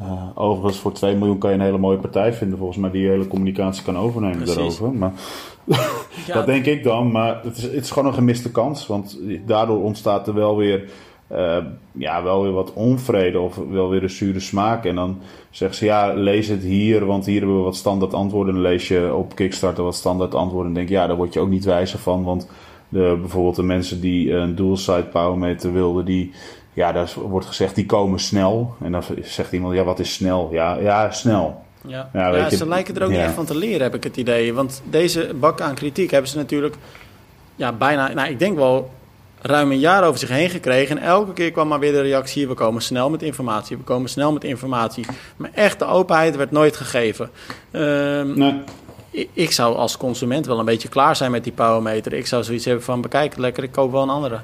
[0.00, 3.08] Uh, overigens, voor 2 miljoen kan je een hele mooie partij vinden, volgens mij, die
[3.08, 4.54] hele communicatie kan overnemen Precies.
[4.54, 4.92] daarover.
[4.92, 5.12] Maar
[6.26, 6.34] ja.
[6.34, 9.82] dat denk ik dan, maar het is, het is gewoon een gemiste kans, want daardoor
[9.82, 10.90] ontstaat er wel weer,
[11.32, 11.56] uh,
[11.92, 14.84] ja, wel weer wat onvrede of wel weer een zure smaak.
[14.84, 15.18] En dan
[15.50, 18.54] zeggen ze, ja, lees het hier, want hier hebben we wat standaard antwoorden.
[18.54, 21.40] En dan lees je op Kickstarter wat standaard antwoorden en denk ja, daar word je
[21.40, 22.48] ook niet wijzer van, want
[22.88, 26.32] de, bijvoorbeeld de mensen die een dual-side powermeter wilden, die
[26.76, 28.74] ja, daar wordt gezegd, die komen snel.
[28.82, 30.48] En dan zegt iemand, ja, wat is snel?
[30.52, 31.62] Ja, ja snel.
[31.86, 34.16] Ja, ja, ja ze lijken er ook niet echt van te leren, heb ik het
[34.16, 34.54] idee.
[34.54, 36.74] Want deze bak aan kritiek hebben ze natuurlijk
[37.56, 38.90] ja, bijna, nou, ik denk wel
[39.40, 40.98] ruim een jaar over zich heen gekregen.
[40.98, 44.08] En elke keer kwam maar weer de reactie: we komen snel met informatie, we komen
[44.08, 45.06] snel met informatie.
[45.36, 47.30] Maar echte openheid werd nooit gegeven.
[47.72, 48.62] Um, nee.
[49.32, 52.12] Ik zou als consument wel een beetje klaar zijn met die powermeter.
[52.12, 54.40] Ik zou zoiets hebben van: bekijk lekker, ik koop wel een andere.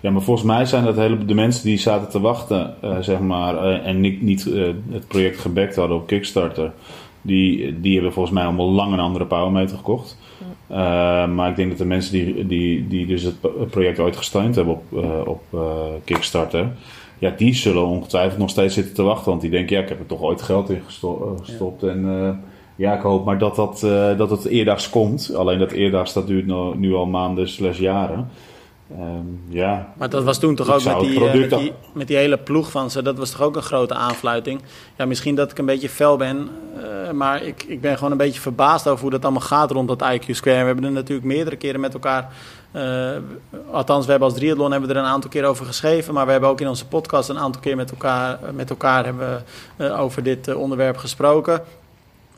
[0.00, 3.20] Ja, maar volgens mij zijn dat hele, de mensen die zaten te wachten, uh, zeg
[3.20, 6.72] maar, uh, en niet, niet uh, het project gebackt hadden op Kickstarter.
[7.22, 10.18] Die, die hebben volgens mij allemaal lang een andere powermeter gekocht.
[11.34, 14.74] maar ik denk dat de mensen die, die, die dus het project ooit gesteund hebben
[14.74, 14.84] op,
[15.26, 15.42] op
[16.04, 16.72] Kickstarter,
[17.18, 19.30] ja, die zullen ongetwijfeld nog steeds zitten te wachten.
[19.30, 21.80] Want die denken, ja, ik heb er toch ooit geld in gestopt.
[21.80, 21.88] Ja.
[21.88, 22.42] En
[22.76, 23.80] ja, ik hoop maar dat, dat,
[24.18, 25.34] dat het eerdags komt.
[25.34, 28.30] Alleen dat eerdags, dat duurt nu, nu al maanden slash jaren.
[28.98, 29.92] Um, ja.
[29.96, 32.90] Maar dat was toen toch ook met die, met die, met, die, hele ploeg van
[32.90, 33.02] ze.
[33.02, 34.60] Dat was toch ook een grote aanfluiting.
[34.96, 36.48] Ja, misschien dat ik een beetje fel ben.
[36.76, 39.88] Uh, maar ik, ik ben gewoon een beetje verbaasd over hoe dat allemaal gaat rond
[39.88, 40.58] dat IQ Square.
[40.58, 42.32] We hebben er natuurlijk meerdere keren met elkaar.
[42.72, 43.10] Uh,
[43.70, 46.14] althans, we hebben als triathlon hebben we er een aantal keer over geschreven.
[46.14, 49.44] Maar we hebben ook in onze podcast een aantal keer met elkaar, met elkaar hebben,
[49.96, 51.62] over dit onderwerp gesproken.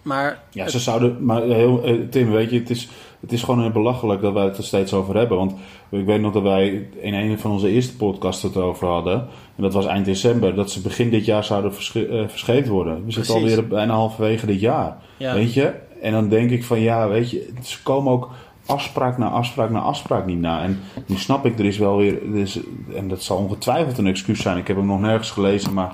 [0.02, 1.24] Maar ja, ze zouden.
[1.24, 2.88] Maar heel, Tim, weet je, het is,
[3.20, 5.36] het is gewoon belachelijk dat wij het er steeds over hebben.
[5.36, 5.54] Want
[5.90, 9.14] ik weet nog dat wij in een van onze eerste podcasts het over hadden.
[9.56, 10.54] En dat was eind december.
[10.54, 13.04] Dat ze begin dit jaar zouden verscheept uh, verscheept worden.
[13.04, 14.96] We zitten alweer bijna halverwege dit jaar.
[15.18, 15.72] Weet je?
[16.02, 18.30] En dan denk ik van ja, weet je, ze komen ook
[18.66, 20.62] afspraak na afspraak na afspraak niet na.
[20.62, 22.62] En nu snap ik, er is wel weer, er
[22.96, 24.56] en dat zal ongetwijfeld een excuus zijn.
[24.56, 25.92] Ik heb hem nog nergens gelezen, maar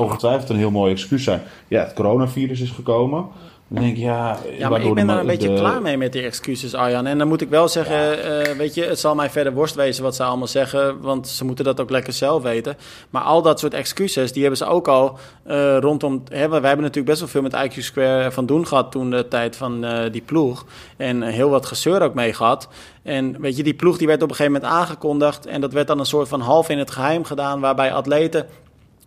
[0.00, 1.40] ongetwijfeld een heel mooi excuus zijn.
[1.68, 3.26] Ja, het coronavirus is gekomen.
[3.70, 4.38] Dan denk ik, ja...
[4.58, 7.06] Ja, maar ik ben er een beetje de- klaar mee met die excuses, Arjan.
[7.06, 10.02] En dan moet ik wel zeggen, eh, weet je, het zal mij verder worst wezen
[10.02, 12.76] wat ze allemaal zeggen, want ze moeten dat ook lekker zelf weten.
[13.10, 16.22] Maar al dat soort excuses, die hebben ze ook al eh, rondom...
[16.28, 19.28] Hè, wij hebben natuurlijk best wel veel met IQ Square van doen gehad toen de
[19.28, 20.64] tijd van eh, die ploeg.
[20.96, 22.68] En heel wat gezeur ook mee gehad.
[23.02, 25.86] En weet je, die ploeg die werd op een gegeven moment aangekondigd en dat werd
[25.86, 28.46] dan een soort van half in het geheim gedaan, waarbij atleten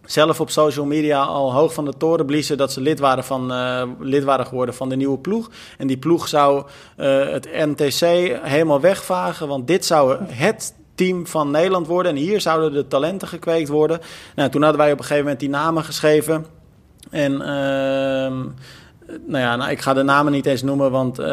[0.06, 3.52] zelf op social media al hoog van de toren bliezen dat ze lid waren, van,
[3.52, 5.50] eh, lid waren geworden van de nieuwe ploeg.
[5.78, 6.64] En die ploeg zou
[6.96, 8.00] eh, het NTC
[8.42, 12.12] helemaal wegvagen, want dit zou het team van Nederland worden.
[12.12, 14.00] En hier zouden de talenten gekweekt worden.
[14.36, 16.46] Nou, toen hadden wij op een gegeven moment die namen geschreven.
[17.10, 18.38] En ehm,
[19.26, 21.28] nou ja, nou, ik ga de namen niet eens noemen, want eh,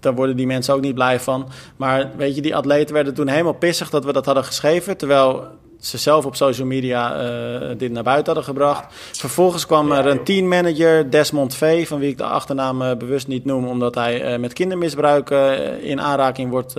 [0.00, 1.48] daar worden die mensen ook niet blij van.
[1.76, 4.96] Maar weet je, die atleten werden toen helemaal pissig dat we dat hadden geschreven.
[4.96, 5.48] Terwijl
[5.80, 8.94] ze zelf op social media eh, dit naar buiten hadden gebracht.
[9.12, 13.44] Vervolgens kwam er een teammanager, Desmond V, van wie ik de achternaam eh, bewust niet
[13.44, 15.30] noem, omdat hij eh, met kindermisbruik
[15.80, 16.74] in aanraking wordt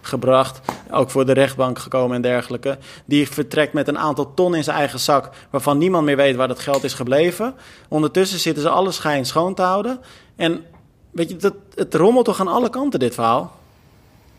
[0.00, 0.60] gebracht.
[0.90, 2.78] Ook voor de rechtbank gekomen en dergelijke.
[3.04, 6.48] Die vertrekt met een aantal ton in zijn eigen zak, waarvan niemand meer weet waar
[6.48, 7.54] dat geld is gebleven.
[7.88, 10.00] Ondertussen zitten ze alle schijn schoon te houden.
[10.36, 10.64] En
[11.10, 13.52] weet je, dat, het rommelt toch aan alle kanten, dit verhaal?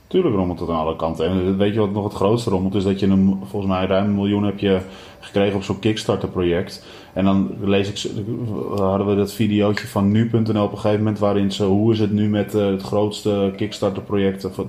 [0.07, 1.25] Tuurlijk rommelt het aan alle kanten.
[1.25, 2.75] En weet je wat nog het grootste rommelt?
[2.75, 4.79] Is dat je een, volgens mij ruim een miljoen heb je
[5.19, 6.85] gekregen op zo'n Kickstarter project.
[7.13, 8.11] En dan lees ik,
[8.75, 12.11] hadden we dat videootje van nu.nl op een gegeven moment waarin ze, hoe is het
[12.11, 14.67] nu met eh, het grootste Kickstarter project, of het,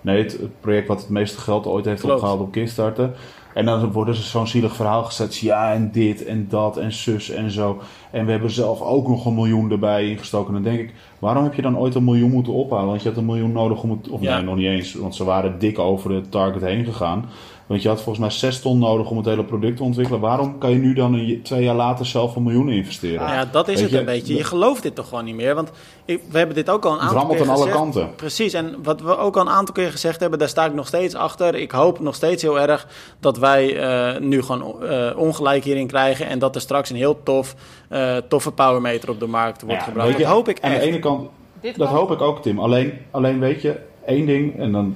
[0.00, 2.14] nee, het, het project wat het meeste geld ooit heeft Klopt.
[2.14, 3.10] opgehaald op Kickstarter.
[3.54, 5.36] En dan worden ze zo'n zielig verhaal gezet.
[5.36, 7.80] Ja, en dit en dat en zus en zo.
[8.10, 10.52] En we hebben zelf ook nog een miljoen erbij ingestoken.
[10.52, 12.86] Dan denk ik, waarom heb je dan ooit een miljoen moeten ophalen?
[12.86, 14.08] Want je had een miljoen nodig om het.
[14.08, 14.34] Of Ja.
[14.36, 14.94] nee, nog niet eens.
[14.94, 17.24] Want ze waren dik over de target heen gegaan.
[17.66, 20.20] Want je had volgens mij 6 ton nodig om het hele product te ontwikkelen.
[20.20, 23.20] Waarom kan je nu dan een, twee jaar later zelf een miljoen investeren?
[23.20, 24.34] Nou ja, dat is Weet het je, een beetje.
[24.36, 25.54] Je gelooft dit toch gewoon niet meer?
[25.54, 25.70] Want
[26.04, 28.14] ik, we hebben dit ook al een Het aantal rammelt keer aan alle kanten.
[28.16, 30.86] Precies, en wat we ook al een aantal keer gezegd hebben, daar sta ik nog
[30.86, 31.54] steeds achter.
[31.54, 32.86] Ik hoop nog steeds heel erg
[33.20, 36.26] dat wij eh, nu gewoon eh, ongelijk hierin krijgen.
[36.26, 37.54] En dat er straks een heel tof,
[37.88, 40.08] eh, toffe powermeter op de markt wordt Ja, gebracht.
[40.08, 40.84] weet Dat je, hoop ik Aan de echt.
[40.86, 41.28] ene kant,
[41.60, 42.58] Dit dat hoop ik ook, Tim.
[42.58, 43.76] Alleen, alleen weet je,
[44.06, 44.94] één ding, en dan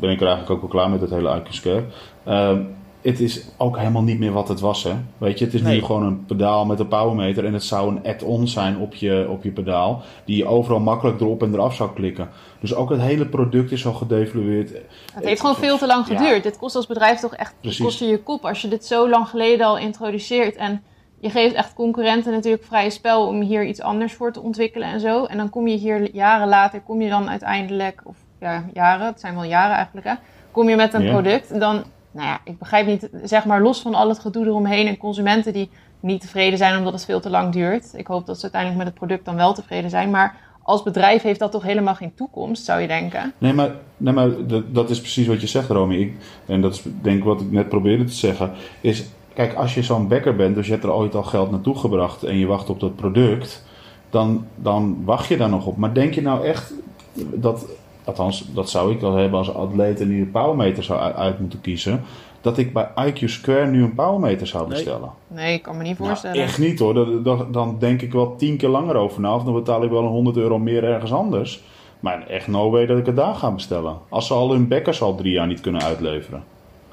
[0.00, 1.84] ben ik er eigenlijk ook wel klaar met het hele IQ-scare.
[2.24, 2.60] Ehm,
[3.02, 4.92] het is ook helemaal niet meer wat het was, hè.
[5.18, 5.74] Weet je, het is Nee.
[5.80, 7.44] nu gewoon een pedaal met een powermeter.
[7.44, 10.02] En het zou een add-on zijn op je, op je pedaal.
[10.24, 12.28] Die je overal makkelijk erop en eraf zou klikken.
[12.60, 14.70] Dus ook het hele product is al gedevalueerd.
[15.14, 16.16] Het heeft gewoon veel te lang Ja.
[16.16, 16.42] geduurd.
[16.42, 17.84] Dit kost als bedrijf toch echt Precies.
[17.84, 20.56] kost je je kop als je dit zo lang geleden al introduceert.
[20.56, 20.82] En
[21.20, 25.00] je geeft echt concurrenten natuurlijk vrije spel om hier iets anders voor te ontwikkelen en
[25.00, 25.24] zo.
[25.24, 29.20] En dan kom je hier jaren later, kom je dan uiteindelijk, of ja, jaren, het
[29.20, 30.14] zijn wel jaren eigenlijk hè,
[30.50, 31.12] kom je met een Ja.
[31.12, 31.60] product.
[31.60, 34.96] Dan, nou ja, ik begrijp niet, zeg maar los van al het gedoe eromheen en
[34.96, 35.70] consumenten die
[36.00, 37.92] niet tevreden zijn omdat het veel te lang duurt.
[37.96, 40.10] Ik hoop dat ze uiteindelijk met het product dan wel tevreden zijn.
[40.10, 43.32] Maar als bedrijf heeft dat toch helemaal geen toekomst, zou je denken.
[43.38, 45.94] Nee, maar, nee, maar dat, dat is precies wat je zegt, Romy.
[45.96, 46.12] Ik,
[46.46, 48.52] en dat is denk ik wat ik net probeerde te zeggen.
[48.80, 51.76] Is, kijk, als je zo'n backer bent, dus je hebt er ooit al geld naartoe
[51.76, 53.64] gebracht en je wacht op dat product,
[54.10, 55.76] dan, dan wacht je daar nog op.
[55.76, 56.72] Maar denk je nou echt
[57.14, 57.66] dat,
[58.04, 61.60] althans, dat zou ik wel hebben als atleet en die een powermeter zou uit, moeten
[61.60, 62.02] kiezen,
[62.40, 64.72] dat ik bij IQ Square nu een powermeter zou Nee.
[64.72, 65.10] bestellen?
[65.26, 66.42] Nee, ik kan me niet Nou, voorstellen.
[66.42, 66.94] echt niet hoor.
[66.94, 69.34] Dat- dat- dan denk ik wel tien keer langer over na.
[69.34, 71.62] Of dan betaal ik wel een 100 euro meer ergens anders.
[72.00, 73.96] Maar echt no way dat ik het daar ga bestellen.
[74.08, 76.44] Als ze al hun bekkers al drie jaar niet kunnen uitleveren.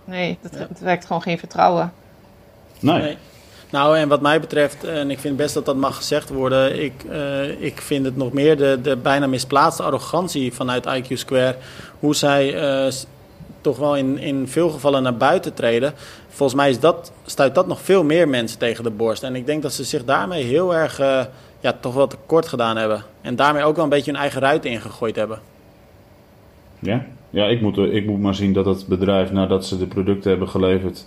[0.06, 1.94] Nee, dat, het wekt gewoon geen vertrouwen.
[2.80, 3.02] Nee.
[3.02, 3.18] Nee.
[3.72, 6.94] Nou, en wat mij betreft, en ik vind best dat dat mag gezegd worden, ik,
[7.10, 11.56] eh, ik vind het nog meer de, de bijna misplaatste arrogantie vanuit IQ Square.
[12.00, 12.92] Hoe zij eh,
[13.62, 15.94] toch wel in, in veel gevallen naar buiten treden.
[16.28, 19.24] Volgens mij is dat, stuit dat nog veel meer mensen tegen de borst.
[19.24, 21.26] En ik denk dat ze zich daarmee heel erg, eh,
[21.60, 23.04] ja, toch wel tekort gedaan hebben.
[23.22, 25.40] En daarmee ook wel een beetje hun eigen ruit ingegooid hebben.
[26.80, 30.30] Ja, ja ik, moet, ik moet maar zien dat het bedrijf, nadat ze de producten
[30.30, 31.06] hebben geleverd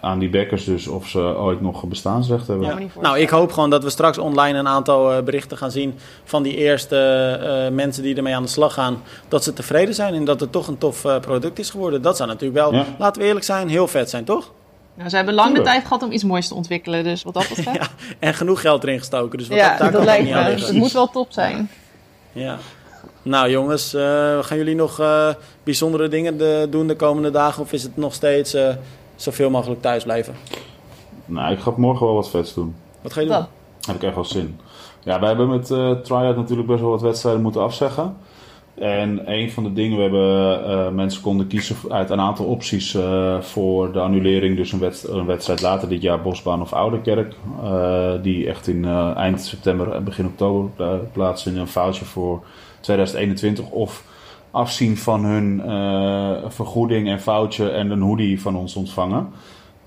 [0.00, 2.66] aan die bekkers, dus of ze ooit nog bestaansrecht hebben.
[2.66, 3.00] Ja.
[3.00, 5.94] Nou, ik hoop gewoon dat we straks online een aantal eh, berichten gaan zien
[6.24, 6.96] van die eerste
[7.42, 9.02] eh, mensen die ermee aan de slag gaan.
[9.28, 12.02] Dat ze tevreden zijn en dat het toch een tof eh, product is geworden.
[12.02, 12.84] Dat zou natuurlijk wel, Ja.
[12.98, 14.50] laten we eerlijk zijn, heel vet zijn, toch?
[14.94, 17.48] Nou, ze hebben lang de tijd gehad om iets moois te ontwikkelen, dus wat dat
[17.56, 17.76] betreft.
[17.76, 17.86] Ja,
[18.18, 19.38] en genoeg geld erin gestoken.
[19.38, 20.40] Dus wat Ja, dat, daar dat, lijkt niet me.
[20.40, 21.70] Het moet wel top zijn.
[22.32, 22.58] Ja.
[23.22, 24.02] Nou jongens, eh,
[24.42, 25.28] gaan jullie nog eh,
[25.64, 27.62] bijzondere dingen de- doen de komende dagen?
[27.62, 28.68] Of is het nog steeds eh,
[29.20, 30.34] zoveel mogelijk thuis blijven?
[31.24, 32.74] Nou, ik ga morgen wel wat vets doen.
[33.00, 33.46] Wat ga je doen?
[33.86, 34.58] Heb ik echt wel zin.
[35.02, 38.16] Ja, wij hebben met eh Tryout natuurlijk best wel wat wedstrijden moeten afzeggen.
[38.74, 42.94] En een van de dingen, we hebben, uh, mensen konden kiezen uit een aantal opties
[42.94, 44.56] uh, voor de annulering.
[44.56, 47.34] Dus een, wedst een, wedstrijd later dit jaar, Bosbaan of Ouderkerk.
[47.62, 50.70] Uh, die echt in eind september en begin oktober
[51.12, 52.42] plaatsen in een foutje voor
[52.80, 53.70] 2021.
[53.70, 54.04] Of
[54.58, 55.62] afzien van hun
[56.50, 59.28] vergoeding en foutje en een hoodie van ons ontvangen.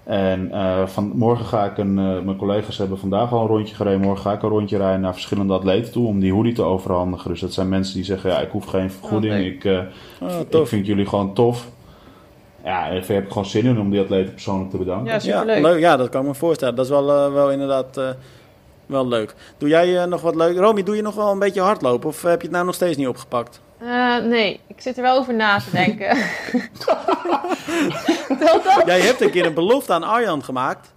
[0.03, 1.97] En uh, van, morgen ga ik een.
[1.97, 4.01] Uh, mijn collega's hebben vandaag al een rondje gereden.
[4.01, 7.29] Morgen ga ik een rondje rijden naar verschillende atleten toe om die hoodie te overhandigen.
[7.29, 9.33] Dus dat zijn mensen die zeggen: ja, ik hoef geen vergoeding.
[9.33, 9.79] Oh, ik, uh,
[10.21, 11.69] oh, ik vind jullie gewoon tof.
[12.63, 15.13] Ja, even heb ik gewoon zin in om die atleten persoonlijk te bedanken.
[15.13, 15.63] Ja, superleuk.
[15.63, 16.75] Ja, ja dat kan ik me voorstellen.
[16.75, 17.99] Dat is wel, wel inderdaad
[18.91, 19.33] wel leuk.
[19.57, 20.57] Doe jij nog wat leuk?
[20.57, 22.97] Romy, doe je nog wel een beetje hardlopen of heb je het nou nog steeds
[22.97, 23.61] niet opgepakt?
[23.83, 26.07] Uh, nee, ik zit er wel over na te denken.
[28.85, 30.93] Jij hebt een keer een belofte aan Arjan gemaakt.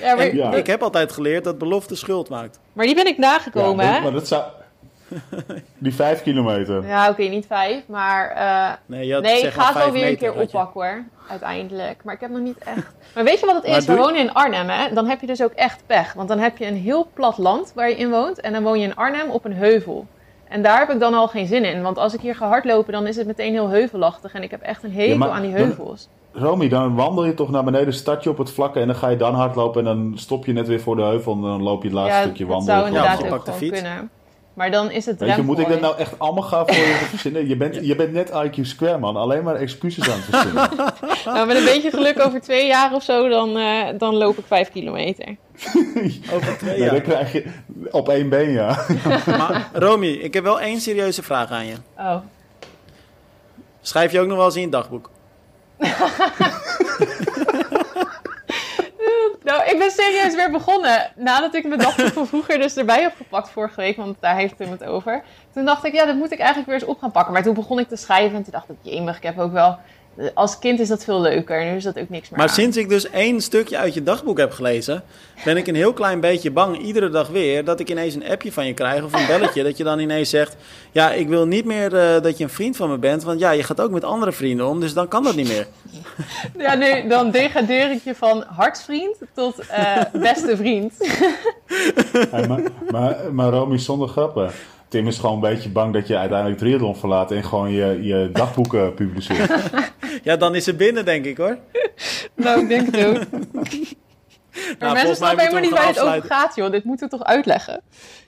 [0.00, 0.34] Ja, maar...
[0.34, 0.54] ja.
[0.54, 2.60] Ik heb altijd geleerd dat belofte schuld maakt.
[2.72, 4.00] Maar die ben ik nagekomen, ja, hè?
[4.00, 4.42] Maar dat zou...
[5.78, 6.86] Die vijf kilometer.
[6.86, 8.36] Ja, oké, okay, niet vijf, maar...
[8.36, 8.72] Uh...
[8.86, 11.04] Nee, je nee ik ga het wel weer een keer oppakken, hoor.
[11.28, 12.04] Uiteindelijk.
[12.04, 12.94] Maar ik heb nog niet echt...
[13.14, 13.86] Maar weet je wat het is?
[13.86, 14.94] We wonen in Arnhem, hè?
[14.94, 16.12] Dan heb je dus ook echt pech.
[16.12, 18.40] Want dan heb je een heel plat land waar je in woont.
[18.40, 20.06] En dan woon je in Arnhem op een heuvel.
[20.48, 21.82] En daar heb ik dan al geen zin in.
[21.82, 24.34] Want als ik hier ga hardlopen, dan is het meteen heel heuvelachtig.
[24.34, 26.08] En ik heb echt een hekel ja, aan die heuvels.
[26.32, 28.96] Dan, Romy, dan wandel je toch naar beneden, start je op het vlakke en dan
[28.96, 29.86] ga je dan hardlopen.
[29.86, 32.16] En dan stop je net weer voor de heuvel en dan loop je het laatste
[32.16, 32.74] ja, stukje wandelen.
[32.74, 33.80] dat zou inderdaad ja, ook gewoon fiets.
[33.80, 34.10] kunnen.
[34.56, 37.06] Maar dan is het Weet je, moet ik dat nou echt allemaal gaan voor je
[37.08, 37.48] verzinnen?
[37.48, 39.16] Je bent, je bent net IQ Square, man.
[39.16, 40.70] Alleen maar excuses aan het verzinnen.
[41.34, 44.44] nou, met een beetje geluk over twee jaar of zo, dan, uh, dan loop ik
[44.46, 45.26] vijf kilometer.
[46.34, 46.90] over twee nee, jaar?
[46.90, 47.44] dan krijg je
[47.90, 48.84] op één been, ja.
[49.38, 51.74] maar Romy, ik heb wel één serieuze vraag aan je.
[51.98, 52.16] Oh.
[53.80, 55.10] Schrijf je ook nog wel eens in je dagboek?
[59.46, 61.10] Nou, ik ben serieus weer begonnen.
[61.16, 64.56] Nadat ik mijn dagboek van vroeger dus erbij heb gepakt vorige week, want daar heeft
[64.56, 65.22] Tim het over.
[65.52, 67.32] Toen dacht ik, ja, dat moet ik eigenlijk weer eens op gaan pakken.
[67.32, 69.78] Maar toen begon ik te schrijven en toen dacht ik, jemig, ik heb ook wel...
[70.34, 72.54] Als kind is dat veel leuker, nu is dat ook niks meer Maar aan.
[72.54, 75.02] sinds ik dus één stukje uit je dagboek heb gelezen,
[75.44, 78.52] ben ik een heel klein beetje bang, iedere dag weer, dat ik ineens een appje
[78.52, 79.62] van je krijg of een belletje.
[79.62, 80.56] dat je dan ineens zegt,
[80.92, 83.50] ja, ik wil niet meer uh, dat je een vriend van me bent, want ja,
[83.50, 85.66] je gaat ook met andere vrienden om, dus dan kan dat niet meer.
[86.58, 90.92] Ja, nu, dan degradeer ik je van hartsvriend tot uh, beste vriend.
[92.30, 92.60] Hey, maar,
[92.90, 94.50] maar, maar Romy, zonder grappen.
[94.96, 98.30] Tim is gewoon een beetje bang dat je uiteindelijk triathlon verlaat en gewoon je, je
[98.32, 99.50] dagboeken publiceert.
[100.22, 101.58] Ja, dan is het binnen, denk ik hoor.
[102.34, 103.22] Nou, ik denk het ook.
[104.56, 106.70] Maar Nou, mensen snappen helemaal niet waar gaan het over gaat, joh.
[106.70, 107.82] Dit moeten we toch uitleggen?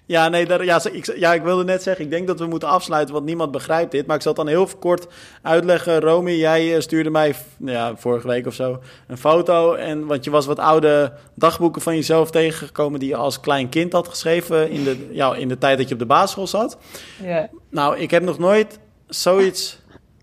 [0.08, 2.68] Ja, nee, daar, ja, ik, ja, ik wilde net zeggen, ik denk dat we moeten
[2.68, 4.06] afsluiten, want niemand begrijpt dit.
[4.06, 5.06] Maar ik zal het dan heel kort
[5.42, 6.00] uitleggen.
[6.00, 9.74] Romy, jij eh, stuurde mij nou ja, vorige week of zo een foto.
[9.74, 13.92] En, want je was wat oude dagboeken van jezelf tegengekomen die je als klein kind
[13.92, 16.78] had geschreven in de, ja, in de tijd dat je op de basisschool zat.
[17.70, 19.78] Nou, ik heb nog nooit zoiets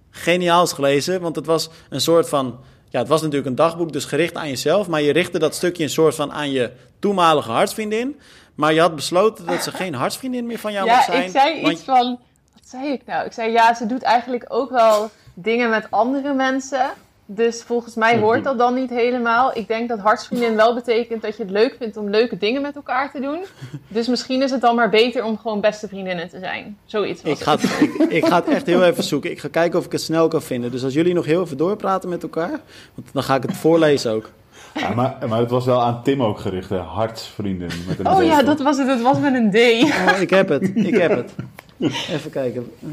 [0.09, 2.59] geniaals gelezen, want het was een soort van...
[2.95, 4.87] Ja, het was natuurlijk een dagboek, dus gericht aan jezelf.
[4.87, 8.19] Maar je richtte dat stukje een soort van aan je toenmalige hartsvriendin.
[8.55, 11.23] Maar je had besloten dat ze geen hartsvriendin meer van jou Ja, zijn.
[11.23, 12.19] ik zei want- iets van...
[12.53, 13.25] Wat zei ik nou?
[13.25, 16.89] Ik zei, ja, ze doet eigenlijk ook wel dingen met andere mensen.
[17.27, 19.57] Dus volgens mij hoort dat dan niet helemaal.
[19.57, 22.75] Ik denk dat hartsvriendin wel betekent dat je het leuk vindt om leuke dingen met
[22.75, 23.39] elkaar te doen.
[23.87, 26.77] Dus misschien is het dan maar beter om gewoon beste vriendinnen te zijn.
[26.85, 29.31] Zoiets was Ik ga, het, ik, ik ga het echt heel even zoeken.
[29.31, 30.71] Ik ga kijken of ik het snel kan vinden.
[30.71, 32.59] Dus als jullie nog heel even doorpraten met elkaar,
[32.95, 34.29] want dan ga ik het voorlezen ook.
[34.73, 36.77] Ja, maar, maar het was wel aan Tim ook gericht, hè?
[36.77, 37.69] Hartsvrienden.
[37.87, 38.87] Met een Oh ja, dat was het.
[38.87, 39.83] Het was met een D.
[39.83, 41.31] Oh, ik heb het, ik heb het.
[42.15, 42.71] Even kijken.
[42.81, 42.89] Eh,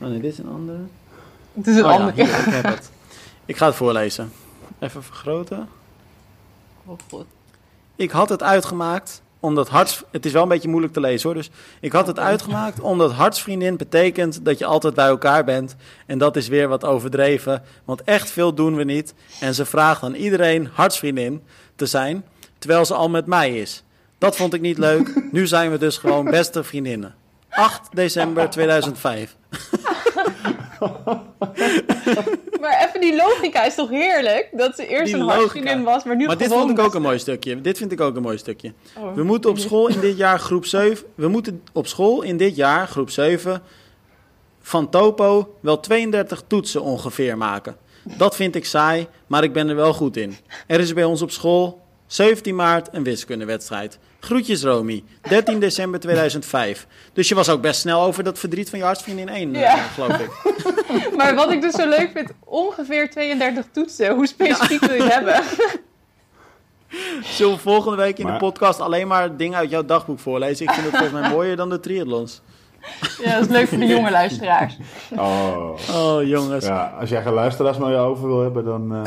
[0.00, 0.78] oh nee, dit is een andere.
[1.54, 2.24] Het is een Oh ja, andere.
[2.24, 2.90] hier, ik heb het.
[3.46, 4.32] Ik ga het voorlezen.
[4.78, 5.68] Even vergroten.
[6.84, 7.26] Oh, God.
[7.96, 10.02] Ik had het uitgemaakt omdat harts...
[10.10, 11.38] Het is wel een beetje moeilijk te lezen hoor.
[11.38, 15.76] Dus ik had het uitgemaakt omdat hartsvriendin betekent dat je altijd bij elkaar bent.
[16.06, 17.62] En dat is weer wat overdreven.
[17.84, 19.14] Want echt veel doen we niet.
[19.40, 21.42] En ze vraagt aan iedereen hartsvriendin
[21.76, 22.24] te zijn.
[22.58, 23.82] Terwijl ze al met mij is.
[24.18, 25.22] Dat vond ik niet leuk.
[25.32, 27.14] Nu zijn we dus gewoon beste vriendinnen.
[27.48, 29.36] 8 december 2005.
[32.62, 34.48] Maar even die logica is toch heerlijk?
[34.52, 37.02] Dat ze eerst Die een hartsvriendin was, maar nu Maar dit vond ik ook een
[37.02, 37.60] mooi stukje.
[37.60, 38.72] Dit vind ik ook een mooi stukje.
[38.98, 39.14] Oh.
[39.14, 41.06] We moeten op school in dit jaar groep 7.
[41.14, 43.62] We moeten op school in dit jaar groep 7
[44.60, 47.76] van Topo wel 32 toetsen ongeveer maken.
[48.04, 50.36] Dat vind ik saai, maar ik ben er wel goed in.
[50.66, 53.98] Er is bij ons op school 17 maart een wiskundewedstrijd.
[54.24, 56.86] Groetjes Romy, 13 december 2005.
[57.12, 59.76] Dus je was ook best snel over dat verdriet van je hartsvriendin 1, Ja.
[59.76, 60.30] eh, geloof ik.
[61.16, 64.14] Maar wat ik dus zo leuk vind, ongeveer 32 toetsen.
[64.14, 65.42] Hoe specifiek wil je het hebben?
[67.36, 70.66] Zullen we volgende week in Maar- de podcast alleen maar dingen uit jouw dagboek voorlezen?
[70.66, 72.40] Ik vind het volgens mij mooier dan de triathlons.
[73.22, 74.76] Ja, dat is leuk voor de jonge luisteraars.
[75.16, 75.70] Oh.
[75.94, 76.66] Oh, jongens.
[76.66, 79.02] Ja, als jij geen luisteraars meer over wil hebben, dan uh,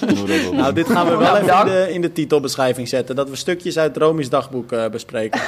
[0.14, 0.52] doen we dat.
[0.52, 3.16] Nou, dit gaan we wel Nou, even in de, in de titelbeschrijving zetten.
[3.16, 5.40] Dat we stukjes uit Romi's dagboek eh, bespreken.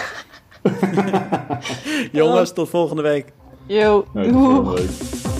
[2.13, 3.33] jongens, tot volgende week.
[3.67, 5.32] Yo, doeg.